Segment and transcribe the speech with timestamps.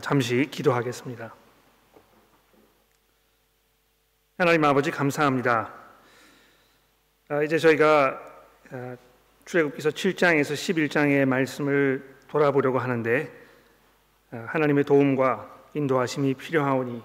[0.00, 1.34] 잠시 기도하겠습니다.
[4.38, 5.74] 하나님 아버지 감사합니다.
[7.28, 8.20] 아, 이제 저희가
[8.70, 8.96] 아,
[9.44, 13.28] 출애굽기서 7장에서 11장의 말씀을 돌아보려고 하는데
[14.30, 17.02] 아, 하나님의 도움과 인도하심이 필요하오니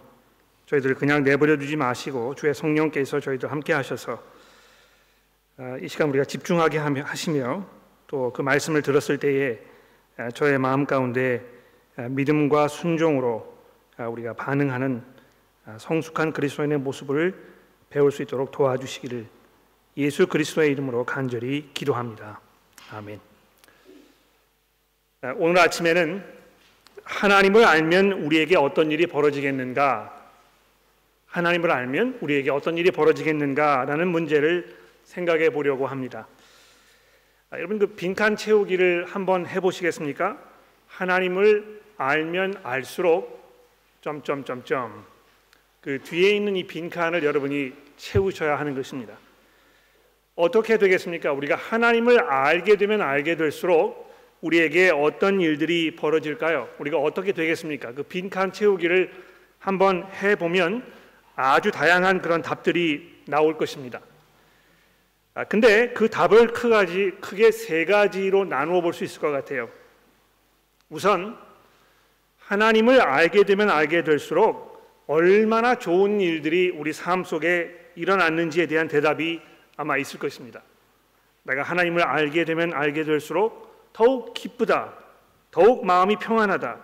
[0.67, 4.21] 저희들 그냥 내버려 두지 마시고 주의 성령께서 저희들 함께 하셔서
[5.81, 7.65] 이 시간 우리가 집중하게 하시며
[8.05, 9.59] 또 그 말씀을 들었을 때에
[10.33, 11.56] 저의 마음 가운데
[11.97, 13.57] 믿음과 순종으로
[13.97, 15.01] 우리가 반응하는
[15.79, 17.35] 성숙한 그리스도인의 모습을
[17.89, 19.25] 배울 수 있도록 도와주시기를
[19.97, 22.39] 예수 그리스도의 이름으로 간절히 기도합니다.
[22.91, 23.19] 아멘.
[25.37, 26.23] 오늘 아침에는
[27.03, 30.13] 하나님을 알면 우리에게 어떤 일이 벌어지겠는가?
[31.25, 36.27] 하나님을 알면 우리에게 어떤 일이 벌어지겠는가라는 문제를 생각해 보려고 합니다.
[37.49, 40.37] 아, 여러분 그 빈칸 채우기를 한번 해 보시겠습니까?
[40.87, 43.37] 하나님을 알면 알수록
[44.01, 45.05] 점점점점
[45.81, 49.17] 그 뒤에 있는 이 빈칸을 여러분이 채우셔야 하는 것입니다.
[50.35, 51.31] 어떻게 되겠습니까?
[51.33, 54.07] 우리가 하나님을 알게 되면 알게 될수록
[54.41, 56.69] 우리에게 어떤 일들이 벌어질까요?
[56.77, 57.93] 우리가 어떻게 되겠습니까?
[57.93, 59.11] 그 빈칸 채우기를
[59.59, 60.85] 한번 해 보면
[61.35, 63.99] 아주 다양한 그런 답들이 나올 것입니다.
[65.33, 69.69] 아, 근데 그 답을 크게 세 가지로 나누어 볼 수 있을 것 같아요.
[70.89, 71.37] 우선
[72.47, 79.41] 하나님을 알게 되면 알게 될수록 얼마나 좋은 일들이 우리 삶 속에 일어났는지에 대한 대답이
[79.75, 80.61] 아마 있을 것입니다.
[81.43, 84.93] 내가 하나님을 알게 되면 알게 될수록 더욱 기쁘다.
[85.51, 86.77] 더욱 마음이 평안하다.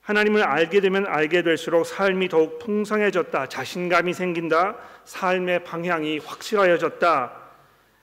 [0.00, 3.46] 하나님을 알게 되면 알게 될수록 삶이 더욱 풍성해졌다.
[3.46, 4.76] 자신감이 생긴다.
[5.04, 7.32] 삶의 방향이 확실하여졌다.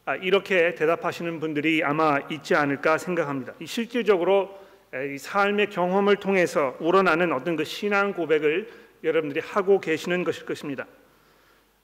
[0.05, 3.53] 아, 이렇게 대답하시는 분들이 아마 있지 않을까 생각합니다.
[3.65, 4.66] 실질적으로
[5.19, 8.69] 삶의 경험을 통해서 우러나는 어떤 그 신앙 고백을
[9.03, 10.85] 여러분들이 하고 계시는 것일 것입니다.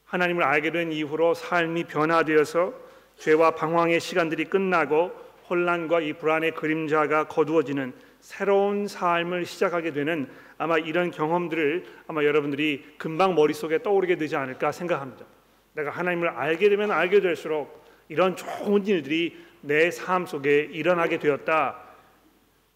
[0.06, 2.74] 하나님을 알게 된 이후로 삶이 변화되어서
[3.18, 5.12] 죄와 방황의 시간들이 끝나고
[5.50, 13.36] 혼란과 이 불안의 그림자가 거두어지는 새로운 삶을 시작하게 되는 아마 이런 경험들을 아마 여러분들이 금방
[13.36, 15.26] 머릿속에 떠오르게 되지 않을까 생각합니다.
[15.74, 21.83] 내가 하나님을 알게 되면 알게 될수록 이런 좋은 일들이 내 삶 속에 일어나게 되었다.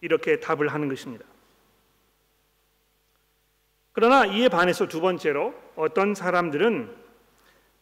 [0.01, 1.25] 이렇게 답을 하는 것입니다.
[3.93, 6.95] 그러나 이에 반해서 두 번째로 어떤 사람들은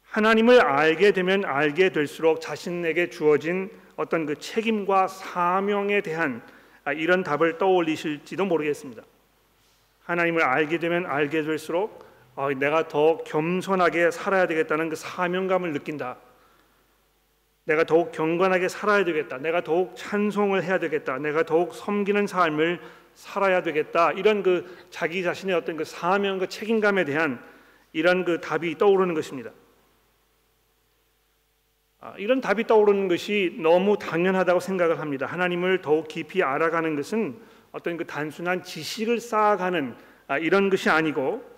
[0.04, 6.42] 하나님을 알게 되면 알게 될수록 자신에게 주어진 어떤 그 책임과 사명에 대한
[6.86, 9.04] 아, 이런 답을 떠올리실지도 모르겠습니다.
[10.06, 12.06] 하나님을 알게 되면 알게 될수록
[12.36, 16.18] 어, 내가 더 겸손하게 살아야 되겠다는 그 사명감을 느낀다.
[17.66, 19.38] 내가 더욱 경건하게 살아야 되겠다.
[19.40, 21.18] 내가 더욱 찬송을 해야 되겠다.
[21.18, 22.80] 내가 더욱 섬기는 삶을
[23.16, 24.12] 살아야 되겠다.
[24.12, 27.40] 이런 그 자기 자신의 어떤 그 사명과 책임감에 대한
[27.92, 29.52] 이런 그 답이 떠오르는 것입니다.
[32.02, 35.26] 아, 이런 답이 떠오르는 것이 너무 당연하다고 생각을 합니다.
[35.26, 37.40] 하나님을 더욱 깊이 알아가는 것은
[37.72, 39.96] 어떤 그 단순한 지식을 쌓아가는
[40.28, 41.55] 아, 이런 것이 아니고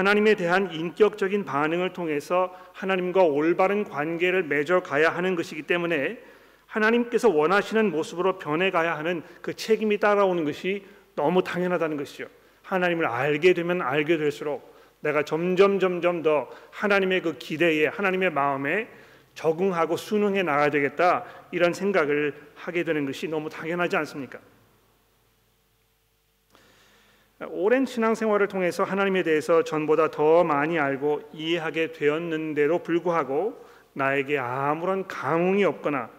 [0.00, 6.18] 하나님에 대한 인격적인 반응을 통해서 하나님과 올바른 관계를 맺어 가야 하는 것이기 때문에
[6.64, 12.28] 하나님께서 원하시는 모습으로 변해 가야 하는 그 책임이 따라오는 것이 너무 당연하다는 것이죠.
[12.62, 18.88] 하나님을 알게 되면 알게 될수록 내가 점점 점점 더 하나님의 그 기대에 하나님의 마음에
[19.34, 24.38] 적응하고 순응해 나가야 되겠다 이런 생각을 하게 되는 것이 너무 당연하지 않습니까?
[27.48, 33.64] 오랜 신앙생활을 통해서 하나님에 대해서 전보다 더 많이 알고 이해하게 되었는데도 불구하고
[33.94, 36.10] 나에게 아무런 감흥이 없거나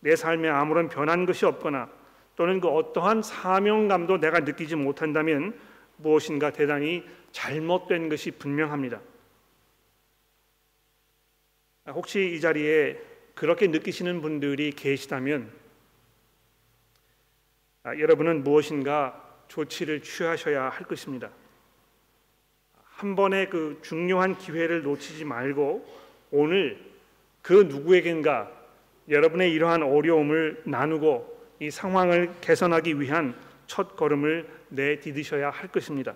[0.00, 1.88] 내 삶에 아무런 변한 것이 없거나
[2.36, 5.58] 또는 그 어떠한 사명감도 내가 느끼지 못한다면
[5.96, 9.00] 무엇인가 대단히 잘못된 것이 분명합니다.
[11.88, 13.00] 혹시 이 자리에
[13.34, 15.50] 그렇게 느끼시는 분들이 계시다면
[17.82, 21.28] 아, 여러분은 무엇인가 조치를 취하셔야 할 것입니다.
[22.84, 25.86] 한 번의 그 중요한 기회를 놓치지 말고
[26.30, 26.78] 오늘
[27.42, 28.50] 그 누구에겐가
[29.08, 33.34] 여러분의 이러한 어려움을 나누고 이 상황을 개선하기 위한
[33.66, 36.14] 첫 걸음을 내디디셔야 할 것입니다.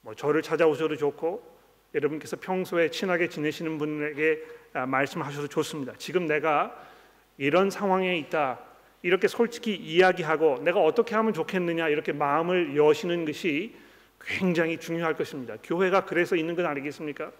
[0.00, 1.52] 뭐 저를 찾아오셔도 좋고
[1.94, 4.42] 여러분께서 평소에 친하게 지내시는 분에게
[4.72, 5.92] 아, 말씀하셔도 좋습니다.
[5.98, 6.74] 지금 내가
[7.36, 8.58] 이런 상황에 있다.
[9.02, 13.74] 이렇게 솔직히 이야기하고 내가 어떻게 하면 좋겠느냐 이렇게 마음을 여시는 것이
[14.20, 15.56] 굉장히 중요할 것입니다.
[15.62, 17.32] 교회가 그래서 있는 건 아니겠습니까?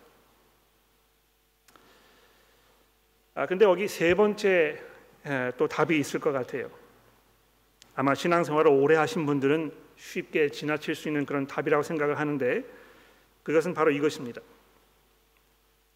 [3.35, 4.79] 아 근데 여기 세 번째
[5.25, 6.69] 에, 또 답이 있을 것 같아요.
[7.95, 12.65] 아마 신앙생활을 오래 하신 분들은 쉽게 지나칠 수 있는 그런 답이라고 생각을 하는데
[13.45, 14.41] 그것은 바로 이것입니다.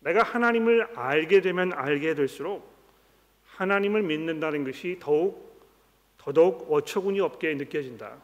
[0.00, 2.72] 내가 하나님을 알게 되면 알게 될수록
[3.56, 5.45] 하나님을 믿는다는 것이 더욱
[6.26, 8.16] 더더욱 어처구니 없게 느껴진다.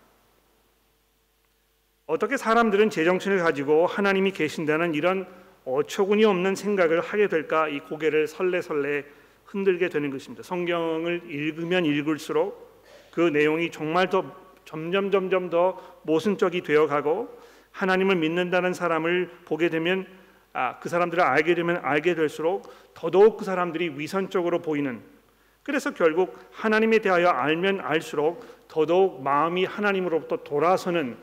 [2.06, 5.24] 어떻게 사람들은 제정신을 가지고 하나님이 계신다는 이런
[5.64, 9.04] 어처구니 없는 생각을 하게 될까 이 고개를 설레설레
[9.44, 10.42] 흔들게 되는 것입니다.
[10.42, 12.82] 성경을 읽으면 읽을수록
[13.12, 14.34] 그 내용이 정말 더
[14.64, 17.28] 점점 점점 더 모순적이 되어가고
[17.70, 20.08] 하나님을 믿는다는 사람을 보게 되면
[20.52, 25.11] 아, 그 사람들을 알게 되면 알게 될수록 더더욱 그 사람들이 위선적으로 보이는
[25.62, 31.16] 그래서 결국 하나님에 대하여 알면 알수록 더더욱 마음이 하나님으로부터 돌아서는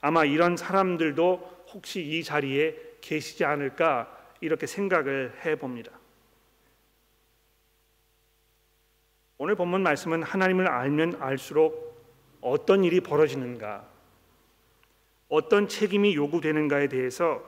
[0.00, 5.90] 아마 이런 사람들도 혹시 이 자리에 계시지 않을까 이렇게 생각을 해 봅니다.
[9.38, 11.90] 오늘 본문 말씀은 하나님을 알면 알수록
[12.42, 13.86] 어떤 일이 벌어지는가,
[15.28, 17.42] 어떤 책임이 요구되는가에 대해서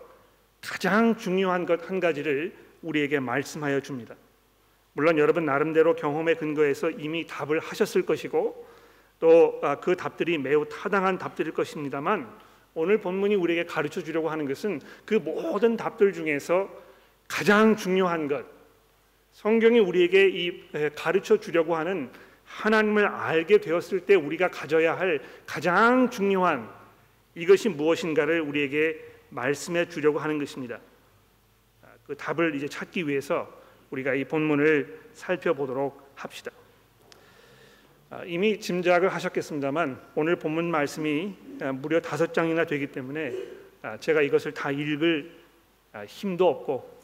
[0.63, 4.15] 가장 중요한 것 한 가지를 우리에게 말씀하여 줍니다.
[4.95, 8.67] 물론 여러분 나름대로 경험에 근거해서 이미 답을 하셨을 것이고
[9.19, 12.29] 또그 아, 답들이 매우 타당한 답들일 것입니다만
[12.75, 16.69] 오늘 본문이 우리에게 가르쳐 주려고 하는 것은 그 모든 답들 중에서
[17.29, 18.45] 가장 중요한 것
[19.33, 20.63] 성경이 우리에게 이
[20.95, 22.11] 가르쳐 주려고 하는
[22.45, 26.69] 하나님을 알게 되었을 때 우리가 가져야 할 가장 중요한
[27.35, 28.99] 이것이 무엇인가를 우리에게
[29.31, 30.81] 말씀해 주려고 하는 것입니다.
[31.83, 33.62] 아, 그 답을 이제 찾기 위해서
[33.93, 36.51] 우리가 이 본문을 살펴보도록 합시다.
[38.11, 43.33] 아, 이미 짐작을 하셨겠습니다만 오늘 본문 말씀이 아, 무려 다섯 장이나 되기 때문에
[44.01, 45.31] 제가 이것을 다 읽을
[46.07, 47.01] 힘도 없고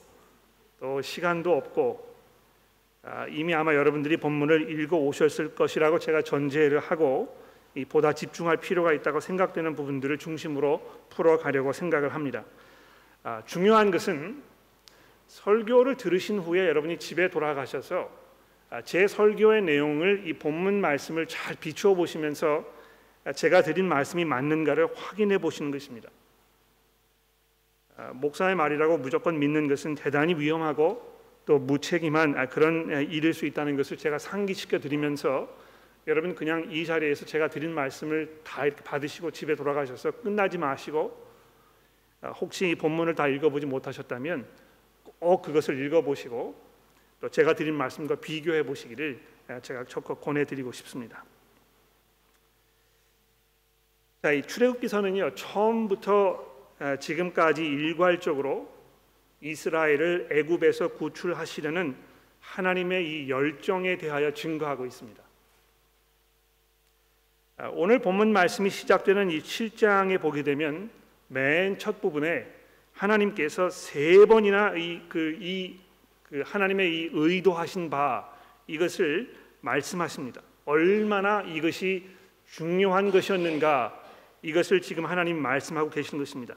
[0.81, 2.09] 또 시간도 없고
[3.31, 7.37] 이미 아마 여러분들이 본문을 읽어 오셨을 것이라고 제가 전제를 하고
[7.89, 10.81] 보다 집중할 필요가 있다고 생각되는 부분들을 중심으로
[11.11, 12.45] 풀어가려고 생각을 합니다.
[13.25, 14.43] 아, 중요한 것은
[15.29, 18.11] 설교를 들으신 후에 여러분이 집에 돌아가셔서
[18.71, 22.65] 아, 제 설교의 내용을 이 본문 말씀을 잘 비추어 보시면서
[23.35, 26.11] 제가 드린 말씀이 맞는가를 확인해 보시는 것입니다.
[27.97, 33.97] 아, 목사의 말이라고 무조건 믿는 것은 대단히 위험하고 또 무책임한 그런 일일 수 있다는 것을
[33.97, 35.49] 제가 상기시켜 드리면서
[36.07, 41.27] 여러분 그냥 이 자리에서 제가 드린 말씀을 다 이렇게 받으시고 집에 돌아가셔서 끝나지 마시고
[42.21, 44.68] 아, 혹시 이 본문을 다 읽어보지 못하셨다면
[45.19, 46.69] 꼭 그것을 읽어보시고
[47.21, 51.25] 또 제가 드린 말씀과 비교해 보시기를 아, 제가 적극 권해드리고 싶습니다.
[54.23, 56.47] 자, 이 출애굽기 서는요 처음부터
[56.79, 58.73] 아, 지금까지 일괄적으로
[59.41, 61.97] 이스라엘을 애굽에서 구출하시려는
[62.41, 65.23] 하나님의 이 열정에 대하여 증거하고 있습니다.
[67.59, 70.91] 아, 오늘 본문 말씀이 시작되는 이 7장에 보게 되면
[71.29, 72.58] 맨 첫 부분에
[72.99, 75.89] 하나님께서 세 번이나 이 그 이
[76.29, 78.29] 그 하나님의 이 의도하신 바
[78.67, 80.43] 이것을 말씀하십니다.
[80.67, 82.07] 얼마나 이것이
[82.51, 84.05] 중요한 것이었는가
[84.43, 86.55] 이것을 지금 하나님 말씀하고 계시는 것입니다.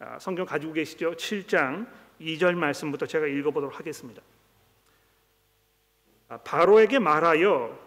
[0.00, 1.12] 아, 성경 가지고 계시죠?
[1.12, 1.86] 7장
[2.20, 4.20] 2절 말씀부터 제가 읽어보도록 하겠습니다.
[6.28, 7.78] 아, 바로에게 말하여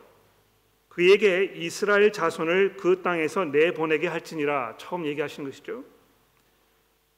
[0.88, 5.84] 그에게 이스라엘 자손을 그 땅에서 내보내게 할지니라 처음 얘기하신 것이죠.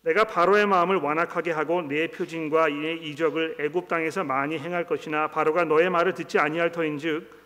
[0.04, 5.64] 내가 바로의 마음을 완악하게 하고 내 표징과 이 이적을 애굽 땅에서 많이 행할 것이나 바로가
[5.64, 7.44] 너의 말을 듣지 아니할 터인즉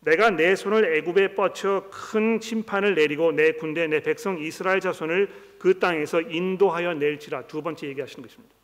[0.00, 5.80] 내가 내 손을 애굽에 뻗쳐 큰 심판을 내리고 내 군대 내 백성 이스라엘 자손을 그
[5.80, 8.54] 땅에서 인도하여 낼지라 두 번째 얘기하시는 것입니다.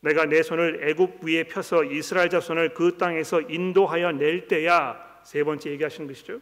[0.00, 5.70] 내가 내 손을 애굽 위에 펴서 이스라엘 자손을 그 땅에서 인도하여 낼 때야 세 번째
[5.70, 6.40] 얘기하시는 것이죠.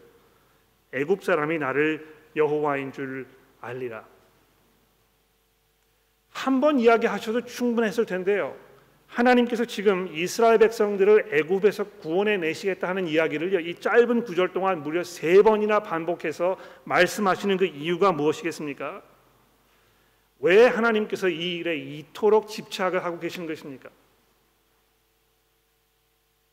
[0.94, 2.06] 애굽 사람이 나를
[2.36, 3.26] 여호와인 줄
[3.60, 4.11] 알리라.
[6.32, 8.56] 한 번 이야기하셔도 충분했을 텐데요.
[9.06, 15.42] 하나님께서 지금 이스라엘 백성들을 애굽에서 구원해 내시겠다 하는 이야기를 이 짧은 구절 동안 무려 세
[15.42, 19.02] 번이나 반복해서 말씀하시는 그 이유가 무엇이겠습니까?
[20.40, 23.90] 왜 하나님께서 이 일에 이토록 집착을 하고 계신 것입니까?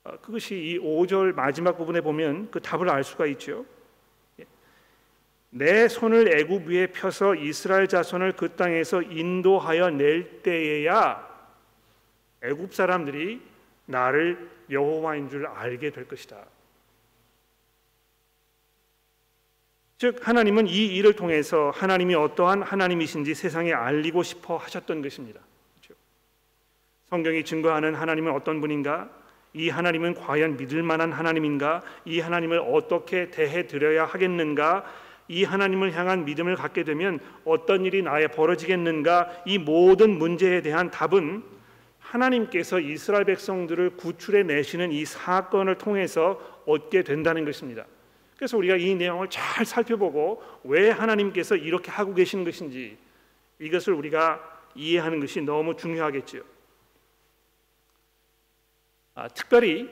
[0.04, 3.66] 어, 그것이 이 5절 마지막 부분에 보면 그 답을 알 수가 있죠.
[5.54, 5.58] 예.
[5.58, 11.28] 내 손을 애굽 위에 펴서 이스라엘 자손을 그 땅에서 인도하여 낼 때에야
[12.44, 13.42] 애굽 사람들이
[13.86, 16.38] 나를 여호와인 줄 알게 될 것이다.
[19.98, 25.42] 즉 하나님은 이 일을 통해서 하나님이 어떠한 하나님이신지 세상에 알리고 싶어 하셨던 것입니다.
[25.74, 26.00] 그렇죠?
[27.10, 29.10] 성경이 증거하는 하나님은 어떤 분인가?
[29.54, 31.82] 이 하나님은 과연 믿을 만한 하나님인가?
[32.06, 34.86] 이 하나님을 어떻게 대해 드려야 하겠는가?
[35.30, 41.44] 이 하나님을 향한 믿음을 갖게 되면 어떤 일이 나에 벌어지겠는가 이 모든 문제에 대한 답은
[42.00, 47.86] 하나님께서 이스라엘 백성들을 구출해 내시는 이 사건을 통해서 얻게 된다는 것입니다.
[48.36, 52.98] 그래서 우리가 이 내용을 잘 살펴보고 왜 하나님께서 이렇게 하고 계신 것인지
[53.60, 54.42] 이것을 우리가
[54.74, 56.40] 이해하는 것이 너무 중요하겠죠.
[59.14, 59.90] 아, 특별히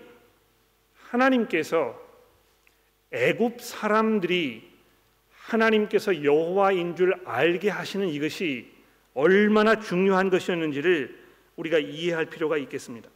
[1.10, 2.02] 하나님께서
[3.12, 4.77] 애굽 사람들이
[5.48, 8.70] 하나님께서 여호와인 줄 알게 하시는 이것이
[9.14, 11.18] 얼마나 중요한 것이었는지를
[11.56, 13.10] 우리가 이해할 필요가 있겠습니다.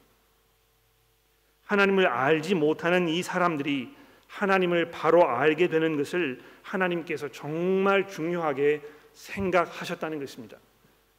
[1.65, 3.93] 하나님을 알지 못하는 이 사람들이
[4.27, 8.81] 하나님을 바로 알게 되는 것을 하나님께서 정말 중요하게
[9.13, 10.57] 생각하셨다는 것입니다.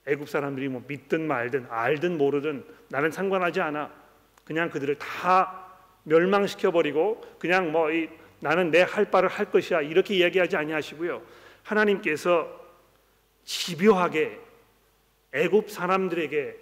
[0.06, 3.90] 애굽 사람들이 뭐 믿든 말든 알든 모르든 나는 상관하지 않아.
[4.44, 5.68] 그냥 그들을 다
[6.04, 8.08] 멸망시켜 버리고 그냥 뭐 이,
[8.42, 11.22] 나는 내 할 바를 할 것이야 이렇게 이야기하지 아니하시고요.
[11.62, 12.60] 하나님께서
[13.44, 14.38] 집요하게
[15.32, 16.56] 애굽 사람들에게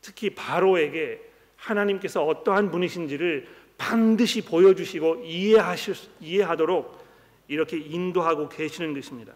[0.00, 1.20] 특히 바로에게
[1.56, 7.04] 하나님께서 어떠한 분이신지를 반드시 보여주시고 이해하실 이해하도록
[7.48, 9.34] 이렇게 인도하고 계시는 것입니다.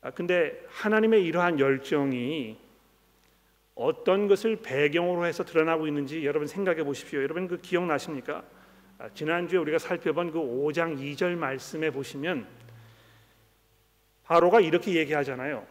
[0.00, 2.58] 아 근데 하나님의 이러한 열정이
[3.76, 7.22] 어떤 것을 배경으로 해서 드러나고 있는지 여러분 생각해 보십시오.
[7.22, 8.42] 여러분 그 기억나십니까?
[9.02, 12.46] 아, 지난주에 우리가 살펴본 그 5장 2절 말씀에 보시면
[14.22, 15.66] 바로가 이렇게 얘기하잖아요.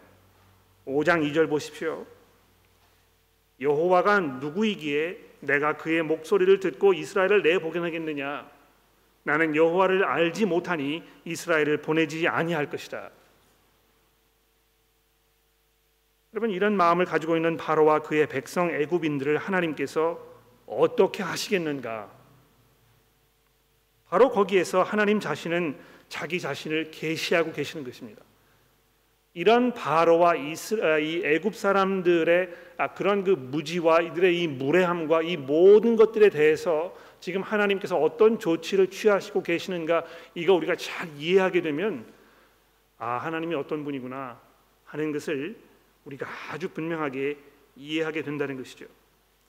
[0.86, 2.06] 5장 2절 보십시오.
[3.62, 8.52] 여호와가 누구이기에 내가 그의 목소리를 듣고 이스라엘을 내보내겠느냐?
[9.24, 13.12] 나는 여호와를 알지 못하니 이스라엘을 보내지 아니할 것이다.
[16.34, 20.20] 여러분 이런 마음을 가지고 있는 바로와 그의 백성 애굽인들을 하나님께서
[20.66, 22.21] 어떻게 하시겠는가?
[24.12, 25.78] 바로 거기에서 하나님 자신은
[26.10, 28.22] 자기 자신을 계시하고 계시는 것입니다.
[29.34, 35.96] 이런 바로와 이스라, 이 애굽 사람들의 아, 그런 그 무지와 이들의 이 무례함과 이 모든
[35.96, 40.04] 것들에 대해서 지금 하나님께서 어떤 조치를 취하시고 계시는가
[40.36, 42.06] 이거 우리가 잘 이해하게 되면
[42.98, 44.42] 아 하나님이 어떤 분이구나
[44.84, 45.56] 하는 것을
[46.04, 47.38] 우리가 아주 분명하게
[47.78, 48.88] 이해하게 된다는 것이죠.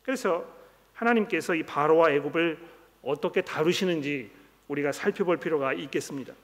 [0.05, 0.47] 그래서
[0.93, 2.59] 하나님께서 이 바로와 애굽을
[3.03, 4.31] 어떻게 다루시는지
[4.69, 6.35] 우리가 살펴볼 필요가 있겠습니다.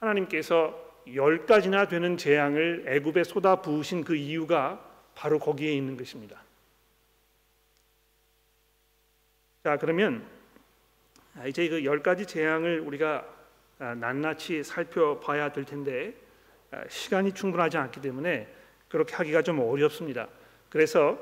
[0.00, 0.82] 하나님께서
[1.14, 6.42] 열 가지나 되는 재앙을 애굽에 쏟아 부으신 그 이유가 바로 거기에 있는 것입니다.
[9.62, 10.26] 자 그러면
[11.46, 13.26] 이제 그 열 가지 재앙을 우리가
[13.78, 16.14] 낱낱이 살펴봐야 될 텐데
[16.88, 18.52] 시간이 충분하지 않기 때문에
[18.88, 20.28] 그렇게 하기가 좀 어렵습니다.
[20.68, 21.18] 그래서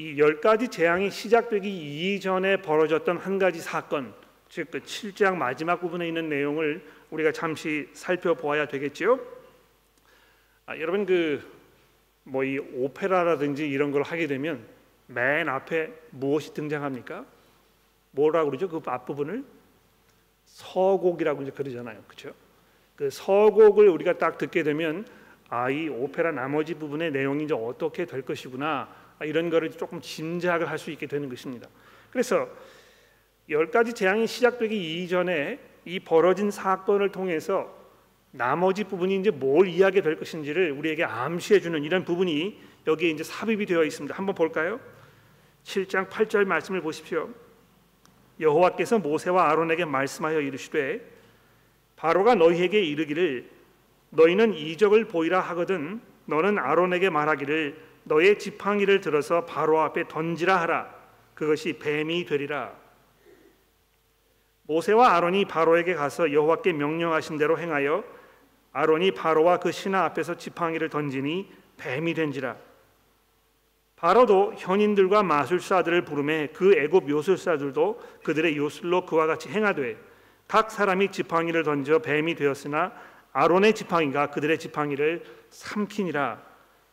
[0.00, 4.14] 이 열 가지 재앙이 시작되기 이전에 벌어졌던 한 가지 사건,
[4.48, 9.20] 즉 그 7장 마지막 부분에 있는 내용을 우리가 잠시 살펴보아야 되겠지요.
[10.66, 11.42] 아, 여러분 그
[12.24, 14.64] 뭐 이 오페라라든지 이런 걸 하게 되면
[15.06, 17.24] 맨 앞에 무엇이 등장합니까?
[18.12, 18.68] 뭐라 그러죠?
[18.68, 19.44] 그 앞부분을
[20.46, 22.00] 서곡이라고 이제 그러잖아요.
[22.06, 22.32] 그렇죠?
[22.96, 25.06] 그 서곡을 우리가 딱 듣게 되면
[25.48, 28.88] 아, 이 오페라 나머지 부분의 내용이 이제 어떻게 될 것이구나.
[29.20, 31.68] 아, 이런 거를 조금 짐작을 할 수 있게 되는 것입니다.
[32.10, 32.48] 그래서
[33.50, 37.78] 열 가지 재앙이 시작되기 이전에 이 벌어진 사건을 통해서
[38.30, 43.66] 나머지 부분이 이제 뭘 이해하게 될 것인지를 우리에게 암시해 주는 이런 부분이 여기에 이제 삽입이
[43.66, 44.16] 되어 있습니다.
[44.16, 44.80] 한번 볼까요?
[45.64, 47.28] 7장 8절 말씀을 보십시오.
[48.38, 51.02] 여호와께서 모세와 아론에게 말씀하여 이르시되
[51.96, 53.50] 바로가 너희에게 이르기를
[54.10, 60.92] 너희는 이적을 보이라 하거든 너는 아론에게 말하기를 너의 지팡이를 들어서 바로 앞에 던지라 하라.
[61.34, 62.72] 그것이 뱀이 되리라.
[64.64, 68.02] 모세와 아론이 바로에게 가서 여호와께 명령하신 대로 행하여
[68.72, 72.56] 아론이 바로와 그 신하 앞에서 지팡이를 던지니 뱀이 된지라.
[73.94, 79.96] 바로도 현인들과 마술사들을 부르매 그 애굽 요술사들도 그들의 요술로 그와 같이 행하되
[80.48, 82.92] 각 사람이 지팡이를 던져 뱀이 되었으나
[83.32, 86.49] 아론의 지팡이가 그들의 지팡이를 삼키니라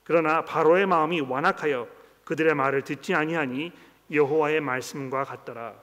[0.07, 1.85] 그러나 바로의 마음이 완악하여
[2.23, 3.73] 그들의 말을 듣지 아니하니
[4.09, 5.75] 여호와의 말씀과 같더라.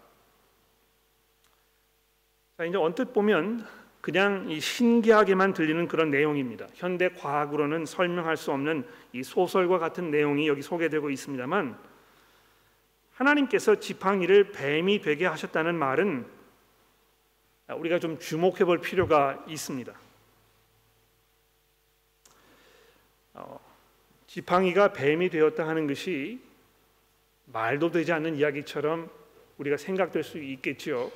[2.56, 3.66] 자 이제 언뜻 보면
[4.00, 6.68] 그냥 이 신기하게만 들리는 그런 내용입니다.
[6.72, 11.78] 현대 과학으로는 설명할 수 없는 이 소설과 같은 내용이 여기 소개되고 있습니다만
[13.12, 16.24] 하나님께서 지팡이를 뱀이 되게 하셨다는 말은
[17.76, 19.92] 우리가 좀 주목해 볼 필요가 있습니다.
[24.34, 26.40] 지팡이가 뱀이 되었다 하는 것이
[27.44, 29.08] 말도 되지 않는 이야기처럼
[29.58, 31.12] 우리가 생각될 수 있겠지요.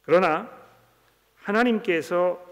[0.00, 0.50] 그러나
[1.34, 2.42] 하나님께서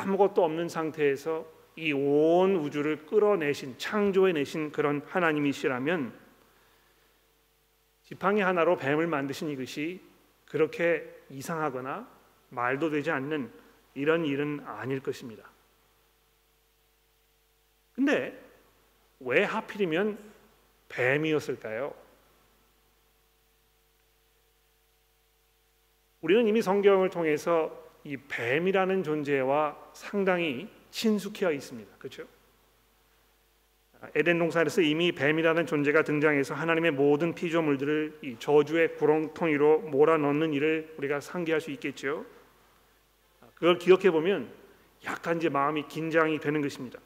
[0.00, 1.46] 아무것도 없는 상태에서
[1.76, 6.12] 이 온 우주를 끌어내신 창조해 내신 그런 하나님이시라면
[8.02, 10.00] 지팡이 하나로 뱀을 만드신 이것이
[10.46, 12.08] 그렇게 이상하거나
[12.48, 13.52] 말도 되지 않는
[13.94, 15.48] 이런 일은 아닐 것입니다.
[17.94, 18.37] 근데
[19.20, 20.18] 왜 하필이면
[20.88, 21.94] 뱀이었을까요?
[26.20, 31.96] 우리는 이미 성경을 통해서 이 뱀이라는 존재와 상당히 친숙해 있습니다.
[31.98, 32.26] 그렇죠?
[34.14, 41.20] 에덴 동산에서 이미 뱀이라는 존재가 등장해서 하나님의 모든 피조물들을 이 저주의 구렁텅이로 몰아넣는 일을 우리가
[41.20, 42.24] 상기할 수 있겠죠.
[43.54, 44.52] 그걸 기억해 보면
[45.04, 47.00] 약간 이제 마음이 긴장이 되는 것입니다.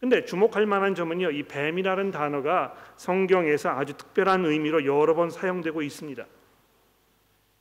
[0.00, 1.30] 근데 주목할 만한 점은요.
[1.30, 6.26] 이 뱀이라는 단어가 성경에서 아주 특별한 의미로 여러 번 사용되고 있습니다.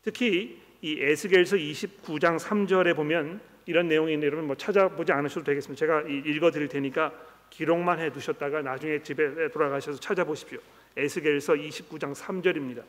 [0.01, 5.77] 특히 이 에스겔서 29장 3절에 보면 이런 내용이 여러분 뭐 찾아보지 않으셔도 되겠습니다.
[5.77, 7.11] 제가 읽어 드릴 테니까
[7.49, 10.59] 기록만 해 두셨다가 나중에 집에 돌아가셔서 찾아보십시오.
[10.95, 12.83] 에스겔서 29장 3절입니다.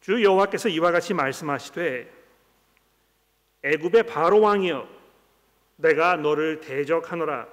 [0.00, 2.10] 주 여호와께서 이와 같이 말씀하시되
[3.64, 4.97] 애굽의 바로 왕이여
[5.78, 7.46] 내가 너를 대적하노라.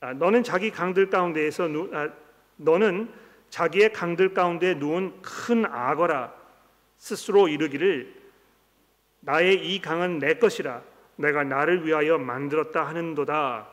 [0.00, 2.10] 아, 너는 자기 강들 가운데에서 누, 아,
[2.56, 3.12] 너는
[3.48, 6.34] 자기의 강들 가운데 누운 큰 악어라.
[6.98, 8.14] 스스로 이르기를
[9.20, 10.82] 나의 이 강은 내 것이라.
[11.16, 13.68] 내가 나를 위하여 만들었다 하는도다.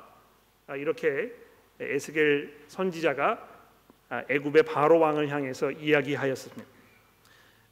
[0.67, 1.33] 아, 이렇게
[1.79, 3.49] 에스겔 선지자가
[4.09, 6.74] 아, 애굽의 바로 왕을 향해서 이야기하였습니다.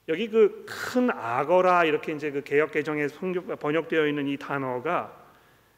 [0.10, 3.08] 여기 그 큰 악어라 이렇게 이제 그 개역 개정에
[3.60, 5.12] 번역되어 있는 이 단어가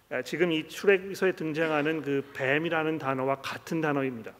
[0.09, 4.33] 아, 지금 이 출애굽기서에 등장하는 그 뱀이라는 단어와 같은 단어입니다.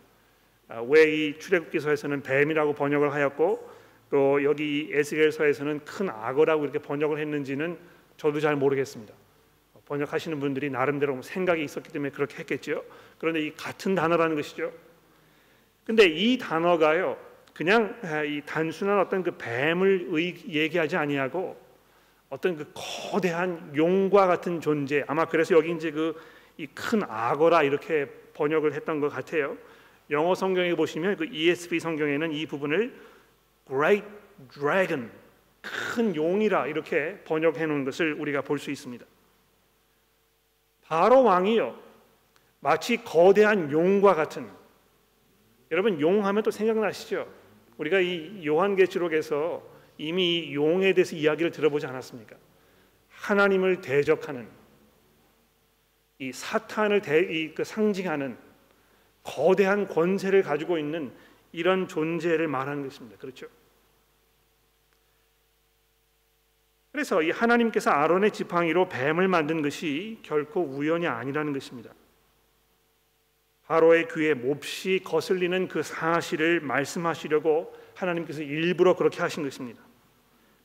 [0.68, 3.70] 아, 왜이 출애굽기서에서는 뱀이라고 번역을 하였고
[4.12, 7.78] 또 여기 에스겔서에서는 큰 악어라고 이렇게 번역을 했는지는
[8.18, 9.14] 저도 잘 모르겠습니다.
[9.86, 12.84] 번역하시는 분들이 나름대로 생각이 있었기 때문에 그렇게 했겠죠.
[13.18, 14.74] 그런데 이 같은 단어라는 것이죠.
[15.86, 17.18] 근데 이 단어가요.
[17.56, 20.10] 그냥 아, 이 단순한 어떤 그 뱀을
[20.48, 21.58] 얘기하지 아니하고
[22.30, 26.14] 어떤 그 거대한 용과 같은 존재 아마 그래서 여기 이제 그
[26.58, 29.58] 이 큰 악어라 이렇게 번역을 했던 것 같아요.
[30.10, 32.94] 영어 성경에 보시면 그 ESV 성경에는 이 부분을
[33.68, 34.06] Great
[34.54, 35.12] Dragon
[35.62, 39.06] 큰 용이라 이렇게 번역해 놓은 것을 우리가 볼 수 있습니다.
[40.88, 41.78] 바로 왕이요
[42.62, 44.48] 마치 거대한 용과 같은
[45.72, 47.28] 여러분 용 하면 또 생각나시죠?
[47.78, 49.64] 우리가 이 요한계시록에서
[49.98, 52.36] 이미 용에 대해서 이야기를 들어보지 않았습니까?
[53.10, 54.48] 하나님을 대적하는
[56.20, 58.38] 이 사탄을 대, 이, 그 상징하는
[59.24, 61.12] 거대한 권세를 가지고 있는
[61.52, 63.18] 이런 존재를 말하는 것입니다.
[63.18, 63.48] 그렇죠?
[66.92, 71.92] 그래서 이 하나님께서 아론의 지팡이로 뱀을 만든 것이 결코 우연이 아니라는 것입니다.
[73.68, 79.82] 바로의 귀에 몹시 거슬리는 그 사실을 말씀하시려고 하나님께서 일부러 그렇게 하신 것입니다.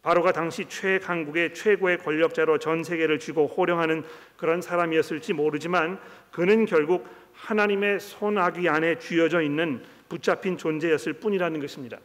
[0.03, 4.03] 바로가 당시 최강국의 최고의 권력자로 전 세계를 쥐고 호령하는
[4.37, 11.99] 그런 사람이었을지 모르지만 그는 결국 하나님의 손아귀 안에 쥐어져 있는 붙잡힌 존재였을 뿐이라는 것입니다.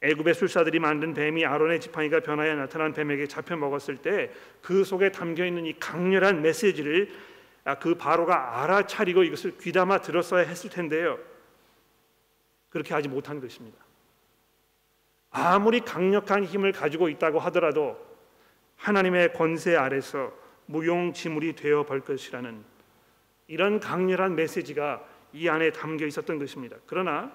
[0.00, 4.30] 애굽의 술사들이 만든 뱀이 아론의 지팡이가 변하여 나타난 뱀에게 잡혀 먹었을 때
[4.62, 7.37] 그 속에 담겨 있는 이 강렬한 메시지를 아,
[7.74, 11.18] 그 바로가 알아차리고 이것을 귀담아 들었어야 했을 텐데요.
[12.70, 13.78] 그렇게 하지 못한 것입니다.
[15.30, 17.98] 아무리 강력한 힘을 가지고 있다고 하더라도
[18.76, 20.32] 하나님의 권세 아래서
[20.66, 22.64] 무용지물이 되어 볼 것이라는
[23.48, 26.76] 이런 강렬한 메시지가 이 안에 담겨 있었던 것입니다.
[26.86, 27.32] 그러나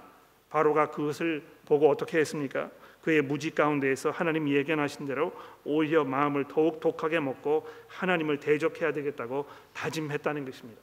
[0.50, 2.69] 바로가 그것을 보고 어떻게 했습니까?
[3.04, 5.34] 그의 무지 가운데에서 하나님 예견하신 대로
[5.66, 10.82] 오히려 마음을 더욱 독하게 먹고 하나님을 대적해야 되겠다고 다짐했다는 것입니다.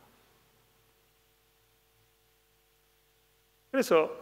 [3.70, 4.14] 그래서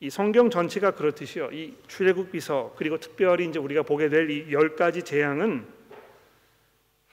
[0.00, 1.52] 이 성경 전체가 그렇듯이요.
[1.52, 5.64] 이 출애굽기서 그리고 특별히 이제 우리가 보게 될 이 열 가지 재앙은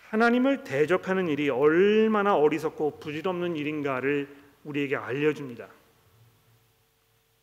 [0.10, 4.27] 하나님을 대적하는 일이 얼마나 어리석고 부질없는 일인가를
[4.63, 5.67] 우리에게 알려줍니다.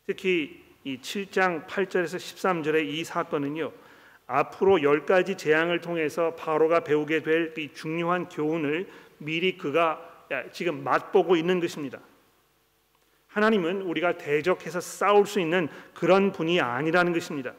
[0.05, 3.71] 특히 이 7장 8절에서 13절의 이 사건은요.
[4.27, 8.87] 앞으로 열 가지 재앙을 통해서 바로가 배우게 될 이 중요한 교훈을
[9.17, 10.01] 미리 그가
[10.51, 11.99] 지금 맛보고 있는 것입니다.
[13.27, 17.53] 하나님은 우리가 대적해서 싸울 수 있는 그런 분이 아니라는 것입니다.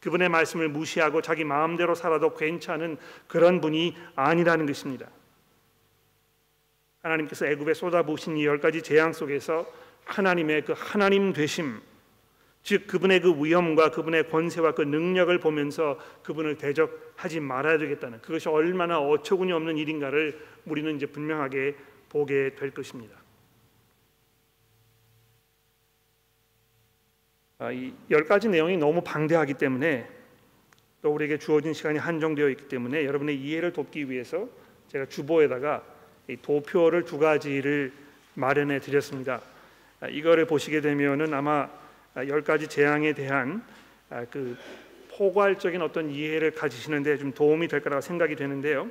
[0.00, 2.96] 그분의 말씀을 무시하고 자기 마음대로 살아도 괜찮은
[3.28, 5.06] 그런 분이 아니라는 것입니다.
[7.02, 9.66] 하나님께서 애굽에 쏟아부으신 이 열 가지 재앙 속에서
[10.04, 11.80] 하나님의 그 하나님 되심
[12.62, 19.00] 즉 그분의 그 위엄과 그분의 권세와 그 능력을 보면서 그분을 대적하지 말아야 되겠다는 그것이 얼마나
[19.00, 21.74] 어처구니 없는 일인가를 우리는 이제 분명하게
[22.08, 23.16] 보게 될 것입니다.
[27.58, 30.08] 아, 이열 가지 내용이 너무 방대하기 때문에
[31.00, 34.48] 또 우리에게 주어진 시간이 한정되어 있기 때문에 여러분의 이해를 돕기 위해서
[34.88, 35.82] 제가 주보에다가
[36.42, 37.92] 도표를 두 가지를
[38.34, 39.40] 마련해 드렸습니다.
[40.00, 41.68] 아, 이거를 보시게 되면은 아마
[42.16, 43.64] 열 가지 재앙에 대한
[44.10, 44.56] 아, 그
[45.16, 48.90] 포괄적인 어떤 이해를 가지시는데 좀 도움이 될 거라고 생각이 되는데요.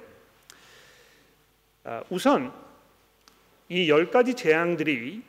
[2.09, 2.53] 우선
[3.69, 5.23] 이 열 가지 재앙들이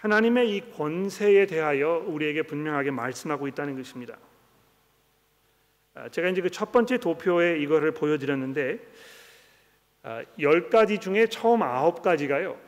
[0.00, 4.18] 하나님의 이 권세에 대하여 우리에게 분명하게 말씀하고 있다는 것입니다.
[5.94, 8.78] 아, 제가 이제 그 첫 번째 도표에 이거를 보여드렸는데
[10.02, 12.58] 아, 열 가지 중에 처음 아홉 가지가요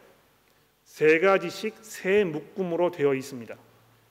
[0.85, 3.55] 세 가지씩 세 묶음으로 되어 있습니다.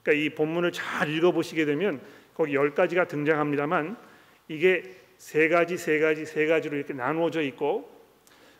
[0.07, 1.99] 그러니까 이 본문을 잘 읽어보시게 되면
[2.33, 3.97] 거기 열 가지가 등장합니다만
[4.47, 4.83] 이게
[5.17, 7.93] 세 가지, 세 가지, 세 가지로 이렇게 나누어져 있고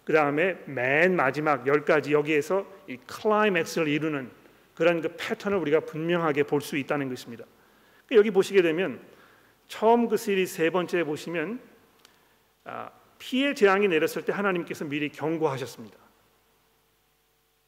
[0.03, 4.29] 그 다음에 맨 마지막 열 가지 여기에서 이 클라이맥스를 이루는
[4.75, 7.45] 그런 그 패턴을 우리가 분명하게 볼 수 있다는 것입니다.
[8.07, 8.99] 그러니까 여기 보시게 되면
[9.69, 11.61] 처음 그 시리즈 세 번째 보시면
[12.65, 15.97] 아, 피해 재앙이 내렸을 때 하나님께서 미리 경고하셨습니다.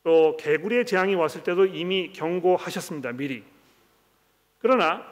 [0.03, 3.13] 또 개구리의 재앙이 왔을 때도 이미 경고하셨습니다.
[3.13, 3.43] 미리.
[4.59, 5.05] 그러나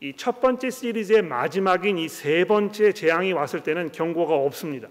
[0.00, 4.88] 이 첫 번째 시리즈의 마지막인 이 세 번째 재앙이 왔을 때는 경고가 없습니다.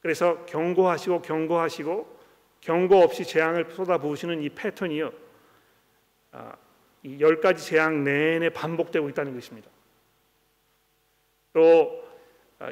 [0.00, 2.20] 그래서 경고하시고 경고하시고
[2.62, 5.12] 경고 없이 재앙을 쏟아부으시는 이 패턴이요.
[6.32, 6.52] 아,
[7.02, 9.70] 이열 가지 재앙 내내 반복되고 있다는 것입니다.
[11.52, 12.04] 또
[12.58, 12.68] 아,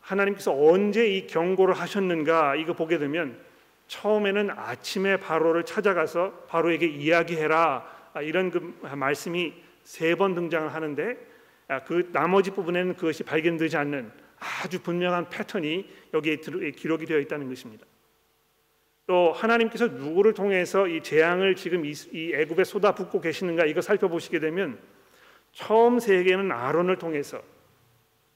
[0.00, 3.38] 하나님께서 언제 이 경고를 하셨는가 이거 보게 되면
[3.86, 8.58] 처음에는 아침에 바로를 찾아가서 바로에게 이야기해라 아, 이런 그
[8.94, 9.54] 말씀이
[9.84, 11.16] 세 번 등장을 하는데
[11.86, 16.36] 그 나머지 부분에는 그것이 발견되지 않는 아주 분명한 패턴이 여기에
[16.76, 17.86] 기록이 되어 있다는 것입니다.
[19.06, 24.78] 또 하나님께서 누구를 통해서 이 재앙을 지금 이, 이 애굽에 쏟아붓고 계시는가 이거 살펴보시게 되면
[25.52, 27.42] 처음 세 개는 아론을 통해서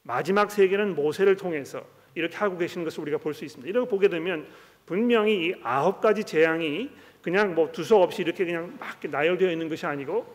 [0.03, 3.69] 마지막 세 개는 모세를 통해서 이렇게 하고 계시는 것을 우리가 볼 수 있습니다.
[3.69, 4.47] 이렇게 보게 되면
[4.87, 6.91] 분명히 이 아홉 가지 재앙이
[7.23, 10.27] 그냥 뭐 두서 없이 이렇게 그냥 막 나열되어 있는 것이 아니고